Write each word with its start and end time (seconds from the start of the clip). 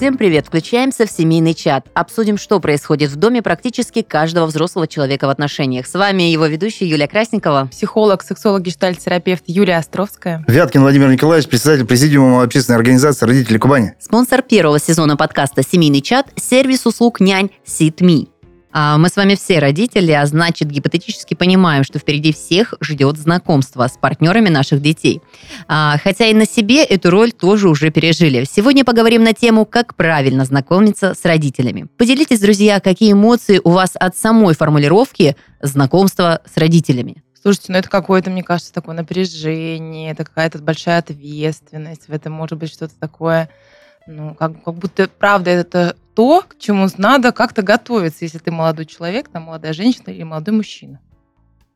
Всем 0.00 0.16
привет! 0.16 0.46
Включаемся 0.46 1.04
в 1.04 1.10
семейный 1.10 1.52
чат. 1.52 1.84
Обсудим, 1.92 2.38
что 2.38 2.58
происходит 2.58 3.10
в 3.10 3.16
доме 3.16 3.42
практически 3.42 4.00
каждого 4.00 4.46
взрослого 4.46 4.88
человека 4.88 5.26
в 5.26 5.28
отношениях. 5.28 5.86
С 5.86 5.92
вами 5.92 6.22
его 6.22 6.46
ведущая 6.46 6.88
Юлия 6.88 7.06
Красникова. 7.06 7.68
Психолог, 7.70 8.22
сексолог, 8.22 8.62
гештальт-терапевт 8.62 9.44
Юлия 9.46 9.76
Островская. 9.76 10.42
Вяткин 10.48 10.80
Владимир 10.80 11.10
Николаевич, 11.10 11.50
председатель 11.50 11.84
Президиума 11.84 12.42
общественной 12.42 12.78
организации 12.78 13.26
«Родители 13.26 13.58
Кубани». 13.58 13.92
Спонсор 14.00 14.40
первого 14.40 14.80
сезона 14.80 15.18
подкаста 15.18 15.62
«Семейный 15.62 16.00
чат»– 16.00 16.28
сервис 16.34 16.86
услуг 16.86 17.20
нянь 17.20 17.50
SitMe. 17.66 18.29
А, 18.72 18.98
мы 18.98 19.08
с 19.08 19.16
вами 19.16 19.34
все 19.34 19.58
родители, 19.58 20.12
а 20.12 20.24
значит, 20.26 20.70
гипотетически 20.70 21.34
понимаем, 21.34 21.82
что 21.84 21.98
впереди 21.98 22.32
всех 22.32 22.74
ждет 22.80 23.16
знакомство 23.16 23.86
с 23.86 23.96
партнерами 23.98 24.48
наших 24.48 24.80
детей. 24.80 25.20
А, 25.66 25.96
хотя 26.02 26.26
и 26.26 26.34
на 26.34 26.46
себе 26.46 26.84
эту 26.84 27.10
роль 27.10 27.32
тоже 27.32 27.68
уже 27.68 27.90
пережили. 27.90 28.46
Сегодня 28.50 28.84
поговорим 28.84 29.24
на 29.24 29.32
тему, 29.32 29.66
как 29.66 29.96
правильно 29.96 30.44
знакомиться 30.44 31.14
с 31.14 31.24
родителями. 31.24 31.88
Поделитесь, 31.96 32.40
друзья, 32.40 32.80
какие 32.80 33.12
эмоции 33.12 33.60
у 33.62 33.70
вас 33.70 33.92
от 33.94 34.16
самой 34.16 34.54
формулировки 34.54 35.36
знакомства 35.60 36.40
с 36.52 36.56
родителями. 36.56 37.22
Слушайте, 37.42 37.72
ну 37.72 37.78
это 37.78 37.88
какое-то, 37.88 38.30
мне 38.30 38.42
кажется, 38.42 38.72
такое 38.72 38.94
напряжение, 38.94 40.12
это 40.12 40.24
какая-то 40.24 40.58
большая 40.58 40.98
ответственность, 40.98 42.06
в 42.06 42.12
этом 42.12 42.34
может 42.34 42.58
быть 42.58 42.70
что-то 42.70 42.92
такое 43.00 43.48
ну, 44.06 44.34
как, 44.34 44.62
как 44.62 44.74
будто, 44.74 45.08
правда, 45.08 45.50
это 45.50 45.96
то, 46.20 46.44
к 46.46 46.58
чему 46.58 46.86
надо 46.98 47.32
как-то 47.32 47.62
готовиться, 47.62 48.26
если 48.26 48.36
ты 48.36 48.50
молодой 48.50 48.84
человек, 48.84 49.28
там, 49.28 49.44
молодая 49.44 49.72
женщина 49.72 50.10
или 50.10 50.22
молодой 50.22 50.54
мужчина. 50.54 51.00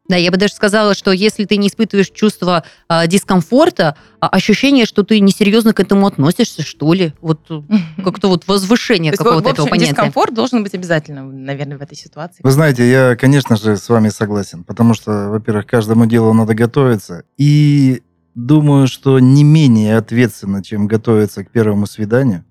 Да, 0.07 0.17
я 0.17 0.31
бы 0.31 0.37
даже 0.37 0.53
сказала, 0.53 0.93
что 0.93 1.13
если 1.13 1.47
ты 1.47 1.57
не 1.57 1.69
испытываешь 1.69 2.11
чувство 2.11 2.63
э, 2.91 3.07
дискомфорта, 3.07 3.97
а 4.21 4.29
ощущение, 4.29 4.85
что 4.85 5.03
ты 5.03 5.19
несерьезно 5.21 5.73
к 5.73 5.81
этому 5.81 6.07
относишься, 6.07 6.61
что 6.61 6.93
ли, 6.93 7.15
вот 7.23 7.41
как-то 8.05 8.29
вот 8.29 8.47
возвышение 8.47 9.13
какого-то 9.13 9.49
этого 9.49 9.67
понятия. 9.67 9.93
Дискомфорт 9.93 10.35
должен 10.35 10.63
быть 10.63 10.75
обязательно, 10.75 11.25
наверное, 11.25 11.79
в 11.79 11.81
этой 11.81 11.97
ситуации. 11.97 12.43
Вы 12.43 12.51
знаете, 12.51 12.87
я, 12.87 13.17
конечно 13.17 13.57
же, 13.57 13.79
с 13.79 13.89
вами 13.89 14.11
согласен, 14.11 14.63
потому 14.63 14.93
что, 14.93 15.31
во-первых, 15.31 15.67
каждому 15.67 16.05
делу 16.05 16.35
надо 16.35 16.53
готовиться, 16.55 17.25
и 17.39 18.03
Думаю, 18.35 18.89
что 18.89 19.21
не 19.21 19.45
менее 19.45 19.97
ответственно, 19.97 20.61
чем 20.61 20.89
готовиться 20.89 21.45
к 21.45 21.53
первому 21.53 21.87
свиданию, 21.87 22.45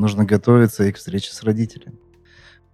нужно 0.00 0.24
готовиться 0.24 0.84
и 0.84 0.92
к 0.92 0.96
встрече 0.96 1.32
с 1.32 1.42
родителями. 1.42 1.98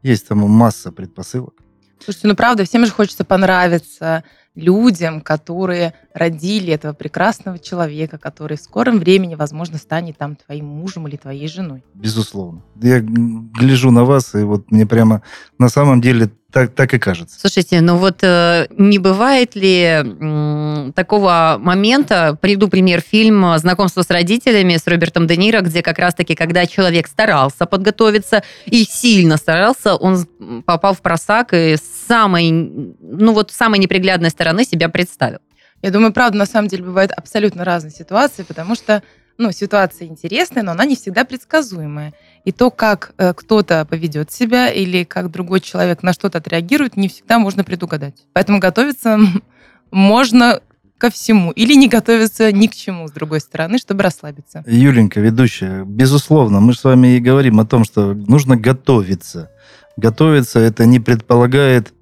Есть 0.03 0.29
тому 0.29 0.47
масса 0.47 0.93
предпосылок. 0.93 1.55
Слушайте, 2.03 2.29
ну 2.29 2.37
правда, 2.37 2.65
всем 2.65 2.85
же 2.85 2.93
хочется 2.93 3.25
понравиться 3.25 4.23
людям, 4.55 5.21
которые 5.21 5.95
родили 6.15 6.73
этого 6.73 6.93
прекрасного 6.93 7.59
человека, 7.59 8.19
который 8.19 8.57
в 8.57 8.61
скором 8.61 8.99
времени, 8.99 9.35
возможно, 9.35 9.79
станет 9.79 10.17
там 10.17 10.37
твоим 10.37 10.67
мужем 10.67 11.07
или 11.09 11.17
твоей 11.17 11.49
женой. 11.49 11.85
Безусловно. 11.95 12.63
Я 12.81 13.01
гляжу 13.01 13.91
на 13.91 14.05
вас, 14.05 14.35
и 14.35 14.43
вот 14.45 14.71
мне 14.71 14.87
прямо 14.87 15.23
на 15.59 15.69
самом 15.69 16.01
деле 16.01 16.31
так, 16.57 16.75
так 16.75 16.95
и 16.95 16.99
кажется. 16.99 17.39
Слушайте, 17.39 17.83
ну 17.83 17.99
вот 17.99 18.21
э, 18.23 18.67
не 18.71 18.99
бывает 18.99 19.55
ли 19.55 20.03
э, 20.03 20.93
такого 20.95 21.59
момента, 21.61 22.39
приведу 22.41 22.69
пример, 22.69 23.03
фильм 23.03 23.59
«Знакомство 23.59 24.01
с 24.01 24.09
родителями» 24.09 24.79
с 24.79 24.87
Робертом 24.87 25.27
Де 25.27 25.37
Ниро, 25.37 25.61
где 25.61 25.83
как 25.83 25.99
раз-таки, 25.99 26.35
когда 26.35 26.65
человек 26.67 27.09
старался 27.09 27.67
подготовиться 27.67 28.43
и 28.65 28.85
сильно 28.85 29.37
старался, 29.37 29.97
он 29.97 30.25
попал 30.65 30.95
в 30.95 31.03
просак 31.03 31.53
и 31.53 31.77
с 31.77 32.07
самой, 32.09 32.51
ну 32.51 33.35
вот 33.35 33.51
самой 33.51 33.79
неприглядной 33.79 34.31
стороны 34.31 34.65
себя 34.65 34.89
представил. 34.89 35.41
Я 35.83 35.91
думаю, 35.91 36.15
правда, 36.15 36.39
на 36.39 36.47
самом 36.47 36.69
деле 36.69 36.85
бывают 36.85 37.13
абсолютно 37.13 37.65
разные 37.65 37.93
ситуации, 37.93 38.45
потому 38.45 38.77
что 38.77 39.03
ну, 39.39 39.53
ситуация 39.53 40.09
интересная, 40.09 40.63
но 40.63 40.73
она 40.73 40.85
не 40.85 40.97
всегда 40.97 41.25
предсказуемая. 41.25 42.15
И 42.45 42.53
то, 42.53 42.71
как 42.71 43.13
э, 43.19 43.35
кто-то 43.35 43.85
поведет 43.85 44.33
себя 44.33 44.71
или 44.71 45.05
как 45.05 45.31
другой 45.31 45.61
человек 45.61 46.03
на 46.03 46.13
что-то 46.13 46.39
отреагирует, 46.39 46.97
не 46.97 47.09
всегда 47.09 47.39
можно 47.39 47.63
предугадать. 47.65 48.27
Поэтому 48.33 48.59
готовиться 48.61 49.19
можно 49.91 50.61
ко 50.99 51.11
всему 51.11 51.51
или 51.51 51.75
не 51.75 51.89
готовиться 51.89 52.51
ни 52.53 52.67
к 52.67 52.75
чему, 52.75 53.09
с 53.09 53.13
другой 53.13 53.41
стороны, 53.41 53.79
чтобы 53.79 54.03
расслабиться. 54.03 54.65
Юленька, 54.67 55.21
ведущая, 55.21 55.85
безусловно, 55.85 56.61
мы 56.61 56.73
с 56.73 56.83
вами 56.85 57.17
и 57.17 57.21
говорим 57.21 57.61
о 57.61 57.67
том, 57.67 57.85
что 57.85 58.15
нужно 58.15 58.57
готовиться. 58.57 59.51
Готовиться 59.97 60.59
это 60.59 60.87
не 60.87 61.01
предполагает 61.01 61.93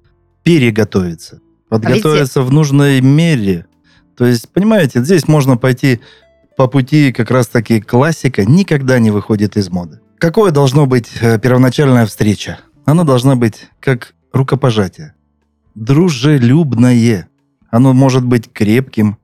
переготовиться. 0.43 1.41
Подготовиться 1.67 2.41
а 2.41 2.43
в 2.43 2.51
нужной 2.51 3.01
мере. 3.01 3.65
То 4.15 4.25
есть, 4.25 4.47
понимаете, 4.49 5.03
здесь 5.03 5.27
можно 5.27 5.57
пойти 5.57 5.99
по 6.57 6.67
пути 6.67 7.11
как 7.11 7.31
раз-таки 7.31 7.81
классика 7.81 8.45
никогда 8.45 8.99
не 8.99 9.11
выходит 9.11 9.57
из 9.57 9.69
моды. 9.69 9.99
Какое 10.17 10.51
должно 10.51 10.85
быть 10.85 11.09
э, 11.21 11.37
первоначальная 11.39 12.05
встреча? 12.05 12.59
Она 12.85 13.03
должна 13.03 13.35
быть 13.35 13.67
как 13.79 14.13
рукопожатие. 14.31 15.13
Дружелюбное. 15.75 17.27
Оно 17.69 17.93
может 17.93 18.23
быть 18.23 18.51
крепким, 18.51 19.17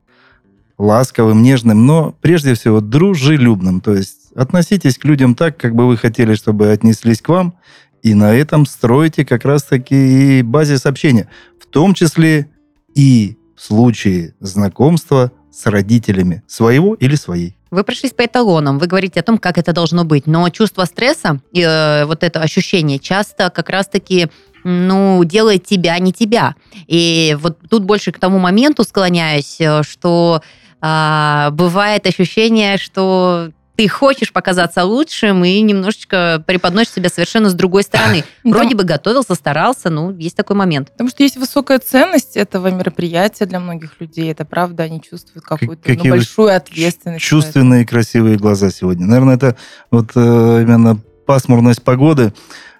ласковым, 0.78 1.42
нежным, 1.42 1.86
но 1.86 2.14
прежде 2.20 2.54
всего 2.54 2.80
дружелюбным. 2.80 3.80
То 3.80 3.94
есть 3.94 4.32
относитесь 4.34 4.98
к 4.98 5.04
людям 5.04 5.34
так, 5.34 5.56
как 5.56 5.74
бы 5.74 5.86
вы 5.86 5.96
хотели, 5.96 6.34
чтобы 6.34 6.70
отнеслись 6.70 7.22
к 7.22 7.28
вам, 7.28 7.54
и 8.02 8.14
на 8.14 8.34
этом 8.34 8.66
строите 8.66 9.24
как 9.24 9.44
раз-таки 9.44 10.38
и 10.38 10.42
базис 10.42 10.86
общения. 10.86 11.28
В 11.58 11.66
том 11.66 11.94
числе 11.94 12.48
и 12.94 13.38
в 13.56 13.62
случае 13.62 14.34
знакомства 14.40 15.32
с 15.52 15.66
родителями 15.66 16.42
своего 16.46 16.94
или 16.94 17.14
своей. 17.14 17.56
Вы 17.70 17.84
прошлись 17.84 18.12
по 18.12 18.24
эталонам, 18.24 18.78
вы 18.78 18.86
говорите 18.86 19.20
о 19.20 19.22
том, 19.22 19.38
как 19.38 19.58
это 19.58 19.72
должно 19.72 20.04
быть, 20.04 20.26
но 20.26 20.48
чувство 20.50 20.84
стресса 20.84 21.40
и 21.52 21.62
э, 21.62 22.04
вот 22.04 22.22
это 22.22 22.40
ощущение 22.40 22.98
часто 22.98 23.50
как 23.50 23.70
раз-таки 23.70 24.28
ну, 24.64 25.22
делает 25.24 25.66
тебя 25.66 25.98
не 25.98 26.12
тебя. 26.12 26.54
И 26.86 27.36
вот 27.40 27.58
тут 27.68 27.84
больше 27.84 28.12
к 28.12 28.18
тому 28.18 28.38
моменту 28.38 28.84
склоняюсь, 28.84 29.60
э, 29.60 29.82
что 29.82 30.42
э, 30.80 31.48
бывает 31.52 32.06
ощущение, 32.06 32.78
что 32.78 33.50
ты 33.76 33.88
хочешь 33.88 34.32
показаться 34.32 34.84
лучшим 34.84 35.44
и 35.44 35.60
немножечко 35.60 36.42
преподносишь 36.46 36.94
себя 36.94 37.08
совершенно 37.08 37.48
с 37.48 37.54
другой 37.54 37.82
стороны. 37.82 38.24
Вроде 38.44 38.74
бы 38.74 38.84
готовился, 38.84 39.34
старался, 39.34 39.88
ну, 39.88 40.14
есть 40.16 40.36
такой 40.36 40.56
момент. 40.56 40.90
Потому 40.92 41.08
что 41.08 41.22
есть 41.22 41.36
высокая 41.36 41.78
ценность 41.78 42.36
этого 42.36 42.68
мероприятия 42.68 43.46
для 43.46 43.60
многих 43.60 44.00
людей. 44.00 44.30
Это 44.30 44.44
правда, 44.44 44.82
они 44.84 45.00
чувствуют 45.00 45.44
какую-то 45.44 45.90
ну, 45.90 46.10
большую 46.10 46.54
ответственность. 46.54 47.24
Чувственные 47.24 47.86
красивые 47.86 48.36
глаза 48.36 48.70
сегодня. 48.70 49.06
Наверное, 49.06 49.36
это 49.36 49.56
вот 49.90 50.10
э, 50.14 50.20
именно 50.62 50.98
пасмурность 51.26 51.82
погоды 51.82 52.32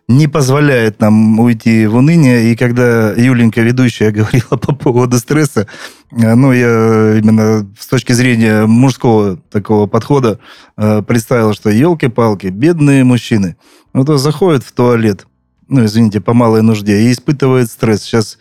не 0.09 0.29
позволяет 0.29 1.01
нам 1.01 1.39
уйти 1.39 1.87
в 1.87 1.97
уныние. 1.97 2.53
И 2.53 2.57
когда 2.57 3.13
Юленька, 3.13 3.61
ведущая, 3.61 4.11
говорила 4.13 4.57
по 4.57 4.75
поводу 4.75 5.19
стресса, 5.19 5.67
э, 6.11 6.35
ну, 6.35 6.53
я 6.53 7.19
именно 7.19 7.67
с 7.79 7.87
точки 7.87 8.13
зрения 8.13 8.67
мужского 8.67 9.37
такого 9.51 9.87
подхода 9.87 10.39
э, 10.77 11.03
представил, 11.03 11.55
что 11.55 11.71
елки-палки, 11.71 12.49
бедные 12.49 13.05
мужчины, 13.05 13.57
вот 13.93 14.09
заходят 14.19 14.65
в 14.65 14.73
туалет, 14.73 15.27
ну, 15.69 15.85
извините, 15.85 16.21
по 16.21 16.35
малой 16.35 16.63
нужде, 16.63 17.03
и 17.03 17.13
испытывают 17.13 17.71
стресс. 17.71 18.03
Сейчас 18.03 18.39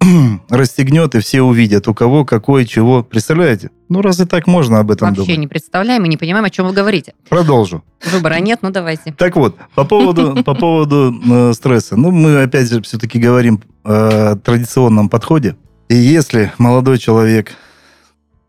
расстегнет, 0.48 1.14
и 1.14 1.20
все 1.20 1.42
увидят, 1.42 1.88
у 1.88 1.94
кого 1.94 2.24
какое 2.24 2.64
чего. 2.64 3.02
Представляете? 3.02 3.70
Ну, 3.88 4.00
разве 4.02 4.24
так 4.24 4.46
можно 4.46 4.78
об 4.78 4.90
этом 4.90 5.08
Вообще 5.08 5.24
думать? 5.24 5.38
не 5.38 5.46
представляем 5.48 6.04
и 6.04 6.08
не 6.08 6.16
понимаем, 6.16 6.44
о 6.44 6.50
чем 6.50 6.66
вы 6.66 6.72
говорите. 6.72 7.14
Продолжу. 7.28 7.84
Выбора 8.10 8.40
нет, 8.40 8.60
ну 8.62 8.70
давайте. 8.70 9.12
Так 9.12 9.36
вот, 9.36 9.56
по 9.74 9.84
поводу, 9.84 10.42
по 10.44 10.54
поводу 10.54 11.14
э, 11.28 11.52
стресса. 11.52 11.96
Ну, 11.96 12.10
мы 12.10 12.42
опять 12.42 12.70
же 12.70 12.80
все-таки 12.82 13.18
говорим 13.18 13.62
о 13.84 14.36
традиционном 14.36 15.08
подходе. 15.08 15.56
И 15.88 15.96
если 15.96 16.52
молодой 16.58 16.98
человек 16.98 17.52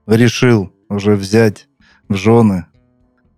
решил 0.08 0.72
уже 0.90 1.16
взять 1.16 1.68
в 2.08 2.16
жены 2.16 2.66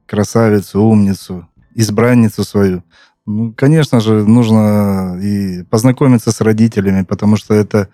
красавицу, 0.06 0.82
умницу, 0.82 1.48
избранницу 1.74 2.44
свою, 2.44 2.84
ну, 3.26 3.54
конечно 3.54 4.00
же, 4.00 4.26
нужно 4.26 5.18
и 5.22 5.64
познакомиться 5.64 6.32
с 6.32 6.42
родителями, 6.42 7.04
потому 7.04 7.38
что 7.38 7.54
это 7.54 7.90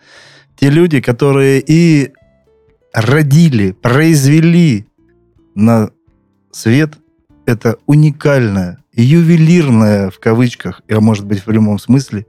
те 0.55 0.69
люди, 0.69 1.01
которые 1.01 1.63
и 1.65 2.11
родили, 2.93 3.71
произвели 3.71 4.87
на 5.55 5.91
свет 6.51 6.93
это 7.45 7.77
уникальное, 7.85 8.79
ювелирное, 8.93 10.09
в 10.09 10.19
кавычках, 10.19 10.81
а 10.89 10.99
может 10.99 11.25
быть 11.25 11.39
в 11.39 11.45
прямом 11.45 11.79
смысле, 11.79 12.25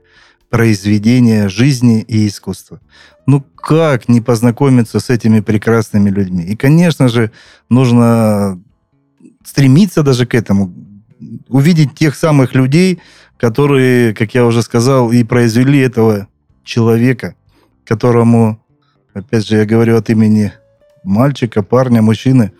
произведение 0.49 1.47
жизни 1.49 2.01
и 2.01 2.27
искусства. 2.27 2.81
Ну 3.25 3.43
как 3.55 4.09
не 4.09 4.21
познакомиться 4.21 4.99
с 4.99 5.09
этими 5.09 5.39
прекрасными 5.39 6.09
людьми? 6.09 6.43
И, 6.43 6.55
конечно 6.55 7.07
же, 7.07 7.31
нужно 7.69 8.61
стремиться 9.43 10.03
даже 10.03 10.25
к 10.25 10.35
этому, 10.35 10.73
увидеть 11.47 11.95
тех 11.95 12.15
самых 12.15 12.55
людей, 12.55 12.99
которые, 13.37 14.13
как 14.13 14.33
я 14.33 14.45
уже 14.45 14.61
сказал, 14.61 15.11
и 15.11 15.23
произвели 15.23 15.79
этого 15.79 16.27
человека, 16.63 17.35
которому, 17.85 18.63
опять 19.13 19.47
же, 19.47 19.57
я 19.57 19.65
говорю 19.65 19.97
от 19.97 20.09
имени 20.09 20.53
мальчика, 21.03 21.63
парня, 21.63 22.01
мужчины, 22.01 22.51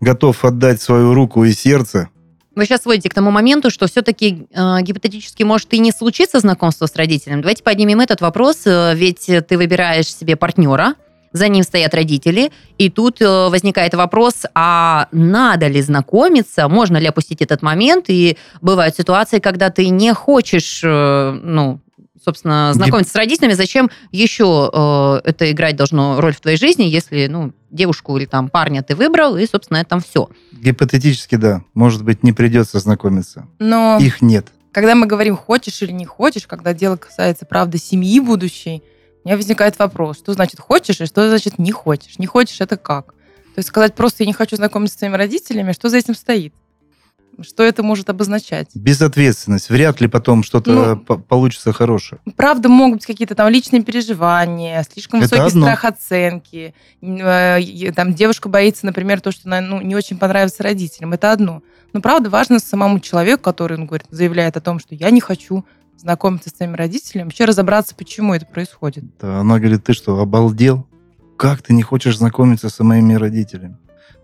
готов 0.00 0.44
отдать 0.44 0.80
свою 0.80 1.12
руку 1.14 1.44
и 1.44 1.52
сердце 1.52 2.08
Вы 2.54 2.64
сейчас 2.64 2.82
сводите 2.82 3.08
к 3.08 3.14
тому 3.14 3.30
моменту, 3.30 3.70
что 3.70 3.86
все-таки 3.86 4.46
э, 4.50 4.80
гипотетически 4.82 5.42
может 5.42 5.72
и 5.74 5.78
не 5.78 5.92
случиться 5.92 6.40
знакомство 6.40 6.86
с 6.86 6.96
родителем. 6.96 7.40
Давайте 7.40 7.62
поднимем 7.62 8.00
этот 8.00 8.20
вопрос, 8.20 8.62
э, 8.66 8.94
ведь 8.94 9.26
ты 9.26 9.56
выбираешь 9.56 10.06
себе 10.06 10.36
партнера, 10.36 10.94
за 11.32 11.48
ним 11.48 11.62
стоят 11.62 11.94
родители, 11.94 12.50
и 12.78 12.90
тут 12.90 13.20
э, 13.20 13.48
возникает 13.48 13.94
вопрос, 13.94 14.44
а 14.54 15.08
надо 15.12 15.66
ли 15.66 15.80
знакомиться, 15.82 16.68
можно 16.68 16.96
ли 16.96 17.06
опустить 17.06 17.42
этот 17.42 17.62
момент, 17.62 18.06
и 18.08 18.36
бывают 18.60 18.96
ситуации, 18.96 19.38
когда 19.38 19.70
ты 19.70 19.88
не 19.88 20.14
хочешь, 20.14 20.80
э, 20.82 21.40
ну, 21.42 21.80
собственно, 22.24 22.72
знакомиться 22.74 23.10
Гип... 23.10 23.12
с 23.12 23.16
родителями, 23.16 23.52
зачем 23.52 23.90
еще 24.12 24.70
э, 24.72 25.28
это 25.28 25.50
играть 25.50 25.76
должно 25.76 26.20
роль 26.20 26.34
в 26.34 26.40
твоей 26.40 26.58
жизни, 26.58 26.84
если, 26.84 27.26
ну, 27.26 27.52
девушку 27.70 28.16
или 28.16 28.24
там 28.24 28.48
парня 28.48 28.82
ты 28.82 28.94
выбрал, 28.94 29.36
и, 29.36 29.46
собственно, 29.46 29.78
это 29.78 29.90
там 29.90 30.00
все. 30.00 30.28
Гипотетически, 30.52 31.36
да. 31.36 31.62
Может 31.74 32.04
быть, 32.04 32.22
не 32.22 32.32
придется 32.32 32.78
знакомиться. 32.78 33.46
Но... 33.58 33.98
Их 34.00 34.22
нет. 34.22 34.48
Когда 34.72 34.94
мы 34.94 35.06
говорим 35.06 35.36
хочешь 35.36 35.80
или 35.82 35.92
не 35.92 36.04
хочешь, 36.04 36.46
когда 36.46 36.72
дело 36.74 36.96
касается, 36.96 37.46
правда, 37.46 37.78
семьи 37.78 38.20
будущей, 38.20 38.82
у 39.24 39.28
меня 39.28 39.36
возникает 39.36 39.78
вопрос, 39.78 40.18
что 40.18 40.32
значит 40.32 40.60
хочешь 40.60 41.00
и 41.00 41.06
что 41.06 41.28
значит 41.28 41.58
не 41.58 41.72
хочешь. 41.72 42.18
Не 42.18 42.26
хочешь 42.26 42.60
это 42.60 42.76
как? 42.76 43.14
То 43.54 43.60
есть 43.60 43.68
сказать 43.68 43.94
просто 43.94 44.22
я 44.22 44.26
не 44.26 44.32
хочу 44.32 44.56
знакомиться 44.56 44.94
с 44.94 44.98
своими 44.98 45.16
родителями, 45.16 45.72
что 45.72 45.88
за 45.88 45.98
этим 45.98 46.14
стоит? 46.14 46.54
Что 47.40 47.62
это 47.62 47.84
может 47.84 48.10
обозначать? 48.10 48.68
Безответственность. 48.74 49.70
Вряд 49.70 50.00
ли 50.00 50.08
потом 50.08 50.42
что-то 50.42 51.00
ну, 51.06 51.18
получится 51.18 51.72
хорошее. 51.72 52.20
Правда, 52.36 52.68
могут 52.68 52.98
быть 52.98 53.06
какие-то 53.06 53.36
там 53.36 53.48
личные 53.48 53.82
переживания, 53.82 54.84
слишком 54.92 55.20
это 55.20 55.36
высокий 55.36 55.50
одно. 55.50 55.66
страх 55.66 55.84
оценки. 55.84 56.74
Э, 57.00 57.92
там 57.92 58.14
девушка 58.14 58.48
боится, 58.48 58.86
например, 58.86 59.20
то, 59.20 59.30
что 59.30 59.42
она 59.46 59.60
ну, 59.60 59.80
не 59.80 59.94
очень 59.94 60.18
понравится 60.18 60.64
родителям. 60.64 61.12
Это 61.12 61.30
одно. 61.30 61.62
Но 61.92 62.00
правда 62.00 62.28
важно 62.28 62.58
самому 62.58 62.98
человеку, 62.98 63.44
который 63.44 63.78
он 63.78 63.86
говорит, 63.86 64.06
заявляет 64.10 64.56
о 64.56 64.60
том, 64.60 64.80
что 64.80 64.96
я 64.96 65.10
не 65.10 65.20
хочу 65.20 65.64
знакомиться 65.98 66.50
с 66.50 66.56
своими 66.56 66.76
родителями, 66.76 67.24
вообще 67.24 67.44
разобраться, 67.44 67.94
почему 67.94 68.34
это 68.34 68.46
происходит. 68.46 69.04
Да, 69.20 69.40
она 69.40 69.58
говорит, 69.58 69.84
ты 69.84 69.92
что, 69.92 70.18
обалдел? 70.18 70.86
Как 71.36 71.62
ты 71.62 71.72
не 71.72 71.82
хочешь 71.82 72.18
знакомиться 72.18 72.68
с 72.68 72.78
моими 72.80 73.14
родителями? 73.14 73.76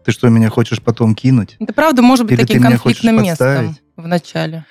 Ты 0.04 0.12
что, 0.12 0.28
меня 0.28 0.50
хочешь 0.50 0.82
потом 0.82 1.14
кинуть? 1.14 1.56
Это 1.58 1.72
правда 1.72 2.02
может 2.02 2.26
быть 2.26 2.38
Или 2.38 2.46
таким 2.46 2.62
конфликтным 2.62 3.22
местом 3.22 3.76
в 3.96 4.06
начале. 4.06 4.64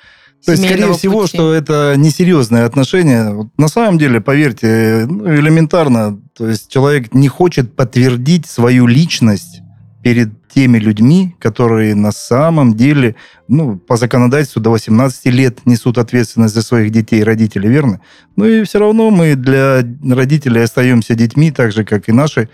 То 0.46 0.52
есть, 0.52 0.64
скорее 0.64 0.94
всего, 0.94 1.22
пути. 1.22 1.36
что 1.36 1.54
это 1.54 1.94
несерьезные 1.96 2.66
отношения. 2.66 3.30
Вот 3.30 3.48
на 3.58 3.70
самом 3.70 3.98
деле, 3.98 4.20
поверьте, 4.20 5.06
ну, 5.10 5.34
элементарно, 5.34 6.20
то 6.34 6.50
есть 6.50 6.70
человек 6.70 7.14
не 7.14 7.30
хочет 7.30 7.76
подтвердить 7.76 8.46
свою 8.46 8.86
личность 8.86 9.62
перед 10.04 10.43
теми 10.54 10.78
людьми, 10.78 11.36
которые 11.40 11.96
на 11.96 12.12
самом 12.12 12.76
деле, 12.76 13.16
ну, 13.48 13.78
по 13.78 13.98
законодательству 13.98 14.62
до 14.62 14.72
18 14.72 15.26
лет 15.26 15.66
несут 15.66 15.98
ответственность 15.98 16.54
за 16.54 16.62
своих 16.62 16.92
детей, 16.92 17.24
родители, 17.24 17.68
верно? 17.68 18.02
Ну 18.36 18.46
и 18.46 18.64
все 18.64 18.80
равно 18.80 19.10
мы 19.10 19.36
для 19.36 19.84
родителей 20.08 20.62
остаемся 20.62 21.16
детьми, 21.16 21.52
так 21.52 21.72
же, 21.72 21.84
как 21.84 22.10
и 22.10 22.12
наши 22.12 22.50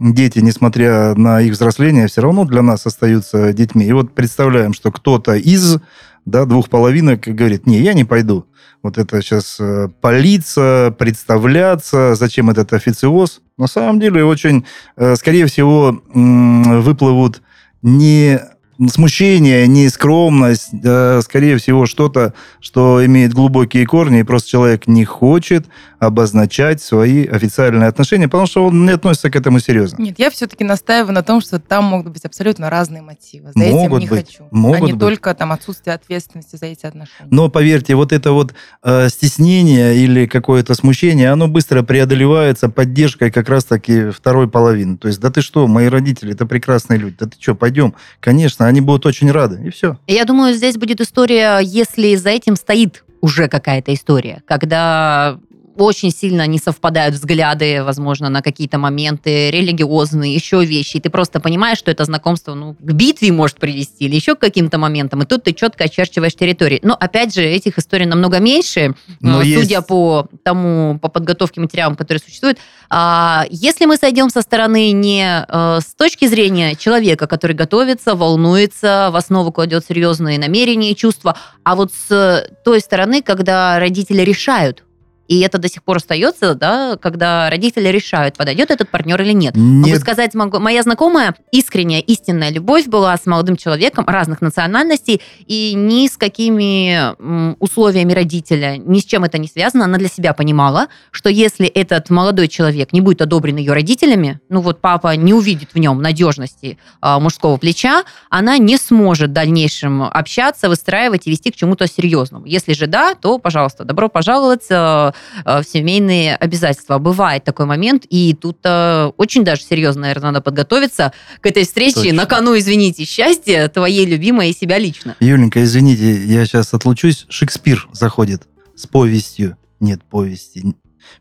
дети, 0.00 0.40
несмотря 0.40 1.14
на 1.14 1.40
их 1.40 1.52
взросление, 1.52 2.06
все 2.06 2.22
равно 2.22 2.44
для 2.44 2.62
нас 2.62 2.86
остаются 2.86 3.52
детьми. 3.52 3.84
И 3.84 3.92
вот 3.92 4.14
представляем, 4.14 4.72
что 4.72 4.90
кто-то 4.90 5.34
из 5.34 5.78
да, 6.24 6.44
двух 6.44 6.68
половинок 6.68 7.20
говорит, 7.20 7.66
не, 7.66 7.80
я 7.80 7.94
не 7.94 8.04
пойду. 8.04 8.46
Вот 8.82 8.98
это 8.98 9.22
сейчас 9.22 9.58
э, 9.60 9.88
палиться, 10.00 10.94
представляться, 10.98 12.14
зачем 12.14 12.50
этот 12.50 12.72
официоз. 12.72 13.40
На 13.56 13.68
самом 13.68 14.00
деле 14.00 14.24
очень, 14.24 14.64
э, 14.96 15.14
скорее 15.16 15.46
всего, 15.46 16.02
выплывут 16.12 17.42
не 17.82 18.40
смущение, 18.88 19.66
не 19.66 19.88
скромность, 19.88 20.70
а, 20.84 21.20
скорее 21.22 21.58
всего, 21.58 21.86
что-то, 21.86 22.34
что 22.60 23.04
имеет 23.04 23.34
глубокие 23.34 23.86
корни, 23.86 24.20
и 24.20 24.22
просто 24.22 24.50
человек 24.50 24.86
не 24.86 25.04
хочет 25.04 25.66
обозначать 25.98 26.82
свои 26.82 27.26
официальные 27.26 27.88
отношения, 27.88 28.26
потому 28.26 28.46
что 28.46 28.66
он 28.66 28.86
не 28.86 28.92
относится 28.92 29.30
к 29.30 29.36
этому 29.36 29.60
серьезно. 29.60 30.02
Нет, 30.02 30.18
я 30.18 30.30
все-таки 30.30 30.64
настаиваю 30.64 31.12
на 31.12 31.22
том, 31.22 31.40
что 31.40 31.60
там 31.60 31.84
могут 31.84 32.12
быть 32.12 32.24
абсолютно 32.24 32.70
разные 32.70 33.02
мотивы. 33.02 33.52
За 33.54 33.60
могут 33.60 33.98
этим 33.98 33.98
не 33.98 34.08
быть, 34.08 34.26
хочу. 34.26 34.48
Могут 34.50 34.82
а 34.82 34.86
не 34.86 34.92
быть. 34.92 35.00
только 35.00 35.32
там 35.34 35.52
отсутствие 35.52 35.94
ответственности 35.94 36.56
за 36.56 36.66
эти 36.66 36.86
отношения. 36.86 37.28
Но 37.30 37.48
поверьте, 37.48 37.94
вот 37.94 38.12
это 38.12 38.32
вот 38.32 38.52
э, 38.82 39.08
стеснение 39.10 39.96
или 39.96 40.26
какое-то 40.26 40.74
смущение, 40.74 41.30
оно 41.30 41.46
быстро 41.46 41.84
преодолевается 41.84 42.68
поддержкой 42.68 43.30
как 43.30 43.48
раз-таки 43.48 44.10
второй 44.10 44.48
половины. 44.48 44.96
То 44.96 45.06
есть, 45.06 45.20
да 45.20 45.30
ты 45.30 45.40
что, 45.40 45.68
мои 45.68 45.86
родители, 45.86 46.32
это 46.32 46.46
прекрасные 46.46 46.98
люди, 46.98 47.16
да 47.20 47.26
ты 47.26 47.36
что, 47.40 47.54
пойдем. 47.54 47.94
Конечно, 48.18 48.66
они 48.72 48.80
будут 48.80 49.06
очень 49.06 49.30
рады, 49.30 49.66
и 49.66 49.70
все. 49.70 49.98
Я 50.06 50.24
думаю, 50.24 50.54
здесь 50.54 50.76
будет 50.76 51.00
история, 51.00 51.60
если 51.62 52.14
за 52.16 52.30
этим 52.30 52.56
стоит 52.56 53.04
уже 53.20 53.48
какая-то 53.48 53.92
история, 53.94 54.42
когда 54.46 55.38
очень 55.76 56.10
сильно 56.10 56.46
не 56.46 56.58
совпадают 56.58 57.14
взгляды, 57.14 57.82
возможно, 57.82 58.28
на 58.28 58.42
какие-то 58.42 58.78
моменты 58.78 59.50
религиозные, 59.50 60.34
еще 60.34 60.64
вещи. 60.64 60.98
И 60.98 61.00
ты 61.00 61.10
просто 61.10 61.40
понимаешь, 61.40 61.78
что 61.78 61.90
это 61.90 62.04
знакомство 62.04 62.54
ну, 62.54 62.74
к 62.74 62.92
битве 62.92 63.32
может 63.32 63.56
привести 63.56 64.04
или 64.04 64.14
еще 64.14 64.34
к 64.34 64.40
каким-то 64.40 64.78
моментам. 64.78 65.22
И 65.22 65.26
тут 65.26 65.44
ты 65.44 65.52
четко 65.52 65.84
очерчиваешь 65.84 66.34
территории. 66.34 66.80
Но, 66.82 66.94
опять 66.98 67.34
же, 67.34 67.42
этих 67.42 67.78
историй 67.78 68.06
намного 68.06 68.38
меньше, 68.38 68.94
Но 69.20 69.40
судя 69.42 69.76
есть... 69.76 69.86
по 69.86 70.26
тому, 70.42 70.98
по 71.00 71.08
подготовке 71.08 71.60
материалам, 71.60 71.96
которые 71.96 72.20
существуют. 72.20 72.58
А, 72.90 73.46
если 73.50 73.86
мы 73.86 73.96
сойдем 73.96 74.30
со 74.30 74.42
стороны 74.42 74.92
не 74.92 75.24
а, 75.26 75.80
с 75.80 75.94
точки 75.94 76.26
зрения 76.26 76.74
человека, 76.74 77.26
который 77.26 77.56
готовится, 77.56 78.14
волнуется, 78.14 79.10
в 79.12 79.16
основу 79.16 79.52
кладет 79.52 79.84
серьезные 79.86 80.38
намерения 80.38 80.92
и 80.92 80.96
чувства, 80.96 81.36
а 81.64 81.74
вот 81.74 81.92
с 81.92 82.48
той 82.64 82.80
стороны, 82.80 83.22
когда 83.22 83.78
родители 83.78 84.22
решают, 84.22 84.84
и 85.28 85.40
это 85.40 85.58
до 85.58 85.68
сих 85.68 85.82
пор 85.82 85.98
остается, 85.98 86.54
да, 86.54 86.96
когда 87.00 87.48
родители 87.48 87.88
решают, 87.88 88.36
подойдет 88.36 88.70
этот 88.70 88.90
партнер 88.90 89.20
или 89.22 89.32
нет. 89.32 89.54
нет. 89.54 89.86
Могу 89.86 89.96
сказать, 90.00 90.34
могу, 90.34 90.58
моя 90.58 90.82
знакомая 90.82 91.34
искренняя, 91.52 92.00
истинная 92.00 92.50
любовь 92.50 92.86
была 92.86 93.16
с 93.16 93.26
молодым 93.26 93.56
человеком 93.56 94.04
разных 94.06 94.40
национальностей, 94.40 95.20
и 95.46 95.74
ни 95.74 96.08
с 96.08 96.16
какими 96.16 97.14
условиями 97.62 98.12
родителя, 98.12 98.76
ни 98.76 98.98
с 98.98 99.04
чем 99.04 99.24
это 99.24 99.38
не 99.38 99.48
связано. 99.48 99.84
Она 99.84 99.98
для 99.98 100.08
себя 100.08 100.32
понимала, 100.32 100.88
что 101.10 101.28
если 101.28 101.66
этот 101.66 102.10
молодой 102.10 102.48
человек 102.48 102.92
не 102.92 103.00
будет 103.00 103.22
одобрен 103.22 103.56
ее 103.56 103.72
родителями, 103.72 104.40
ну 104.48 104.60
вот 104.60 104.80
папа 104.80 105.14
не 105.16 105.32
увидит 105.34 105.70
в 105.72 105.78
нем 105.78 106.02
надежности 106.02 106.78
э, 107.00 107.18
мужского 107.18 107.56
плеча, 107.58 108.04
она 108.28 108.58
не 108.58 108.76
сможет 108.76 109.30
в 109.30 109.32
дальнейшем 109.32 110.02
общаться, 110.02 110.68
выстраивать 110.68 111.26
и 111.26 111.30
вести 111.30 111.50
к 111.50 111.56
чему-то 111.56 111.86
серьезному. 111.86 112.46
Если 112.46 112.72
же 112.72 112.86
да, 112.86 113.14
то, 113.14 113.38
пожалуйста, 113.38 113.84
добро 113.84 114.08
пожаловать 114.08 114.66
э, 114.68 114.82
Э, 114.82 115.12
в 115.44 115.64
семейные 115.64 116.36
обязательства. 116.36 116.98
Бывает 116.98 117.44
такой 117.44 117.66
момент, 117.66 118.04
и 118.08 118.34
тут 118.34 118.58
э, 118.64 119.10
очень 119.16 119.44
даже 119.44 119.62
серьезно, 119.62 120.02
наверное, 120.02 120.32
надо 120.32 120.40
подготовиться 120.40 121.12
к 121.40 121.46
этой 121.46 121.64
встрече. 121.64 121.94
Точно. 121.94 122.12
На 122.14 122.26
кону, 122.26 122.56
извините, 122.58 123.04
счастье 123.04 123.68
твоей 123.68 124.06
любимой 124.06 124.50
и 124.50 124.54
себя 124.54 124.78
лично. 124.78 125.16
Юленька, 125.20 125.62
извините, 125.62 126.24
я 126.24 126.44
сейчас 126.46 126.74
отлучусь. 126.74 127.26
Шекспир 127.28 127.88
заходит 127.92 128.42
с 128.74 128.86
повестью. 128.86 129.56
Нет 129.80 130.02
повести 130.04 130.74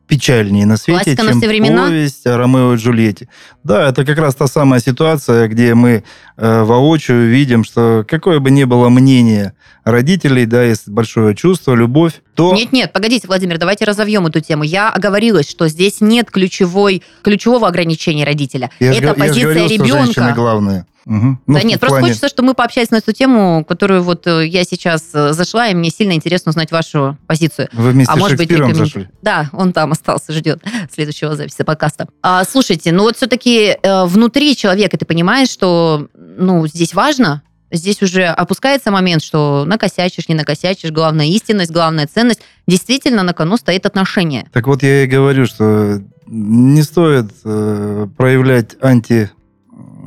печальнее 0.07 0.65
на 0.65 0.77
свете, 0.77 1.15
Классика 1.15 1.31
чем 1.31 1.39
на 1.39 1.47
времена. 1.47 1.85
повесть 1.85 2.27
о 2.27 2.37
Ромео 2.37 2.73
и 2.73 2.77
Джульетте. 2.77 3.27
Да, 3.63 3.87
это 3.89 4.05
как 4.05 4.17
раз 4.17 4.35
та 4.35 4.47
самая 4.47 4.79
ситуация, 4.79 5.47
где 5.47 5.73
мы 5.73 6.03
э, 6.37 6.63
воочию 6.63 7.29
видим, 7.29 7.63
что 7.63 8.05
какое 8.07 8.39
бы 8.39 8.51
ни 8.51 8.63
было 8.63 8.89
мнение 8.89 9.53
родителей, 9.83 10.45
да, 10.45 10.63
есть 10.63 10.87
большое 10.87 11.35
чувство, 11.35 11.73
любовь, 11.73 12.21
то... 12.35 12.53
Нет-нет, 12.53 12.93
погодите, 12.93 13.27
Владимир, 13.27 13.57
давайте 13.57 13.85
разовьем 13.85 14.27
эту 14.27 14.39
тему. 14.39 14.63
Я 14.63 14.89
оговорилась, 14.89 15.49
что 15.49 15.67
здесь 15.67 16.01
нет 16.01 16.29
ключевой, 16.29 17.03
ключевого 17.23 17.67
ограничения 17.67 18.25
родителя. 18.25 18.69
Я 18.79 18.93
это 18.93 19.09
ж, 19.09 19.13
позиция 19.15 19.49
я 19.49 19.53
говорил, 19.53 19.85
ребенка. 19.85 20.11
Что 20.11 20.33
главное. 20.33 20.85
Угу. 21.05 21.37
Ну, 21.47 21.53
да 21.53 21.63
нет, 21.63 21.79
просто 21.79 22.01
хочется, 22.01 22.27
чтобы 22.27 22.49
мы 22.49 22.53
пообщались 22.53 22.91
на 22.91 22.97
эту 22.97 23.11
тему, 23.11 23.65
которую 23.67 24.03
вот 24.03 24.27
э, 24.27 24.47
я 24.47 24.63
сейчас 24.63 25.09
э, 25.13 25.33
зашла, 25.33 25.67
и 25.67 25.73
мне 25.73 25.89
сильно 25.89 26.13
интересно 26.13 26.51
узнать 26.51 26.71
вашу 26.71 27.17
позицию. 27.27 27.69
Вы 27.73 27.91
вместе 27.91 28.13
а 28.13 28.17
с 28.17 28.19
может 28.19 28.37
быть, 28.37 28.75
зашли? 28.75 29.07
Да, 29.21 29.49
он 29.53 29.73
там 29.73 29.91
остался, 29.91 30.31
ждет 30.33 30.63
следующего 30.93 31.35
записи 31.35 31.63
подкаста. 31.63 32.07
А, 32.21 32.43
слушайте, 32.43 32.91
ну 32.91 33.03
вот 33.03 33.17
все-таки 33.17 33.77
э, 33.81 34.05
внутри 34.05 34.55
человека 34.55 34.97
ты 34.97 35.05
понимаешь, 35.05 35.49
что 35.49 36.07
ну 36.15 36.67
здесь 36.67 36.93
важно, 36.93 37.41
здесь 37.71 38.01
уже 38.01 38.25
опускается 38.25 38.91
момент, 38.91 39.23
что 39.23 39.65
накосячишь, 39.65 40.27
не 40.27 40.35
накосячишь, 40.35 40.91
главная 40.91 41.27
истинность, 41.27 41.71
главная 41.71 42.07
ценность. 42.07 42.41
Действительно, 42.67 43.23
на 43.23 43.33
кону 43.33 43.57
стоит 43.57 43.85
отношение. 43.85 44.47
Так 44.53 44.67
вот 44.67 44.83
я 44.83 45.03
и 45.03 45.07
говорю, 45.07 45.45
что 45.45 46.01
не 46.27 46.81
стоит 46.83 47.31
э, 47.43 48.07
проявлять 48.17 48.75
анти 48.81 49.31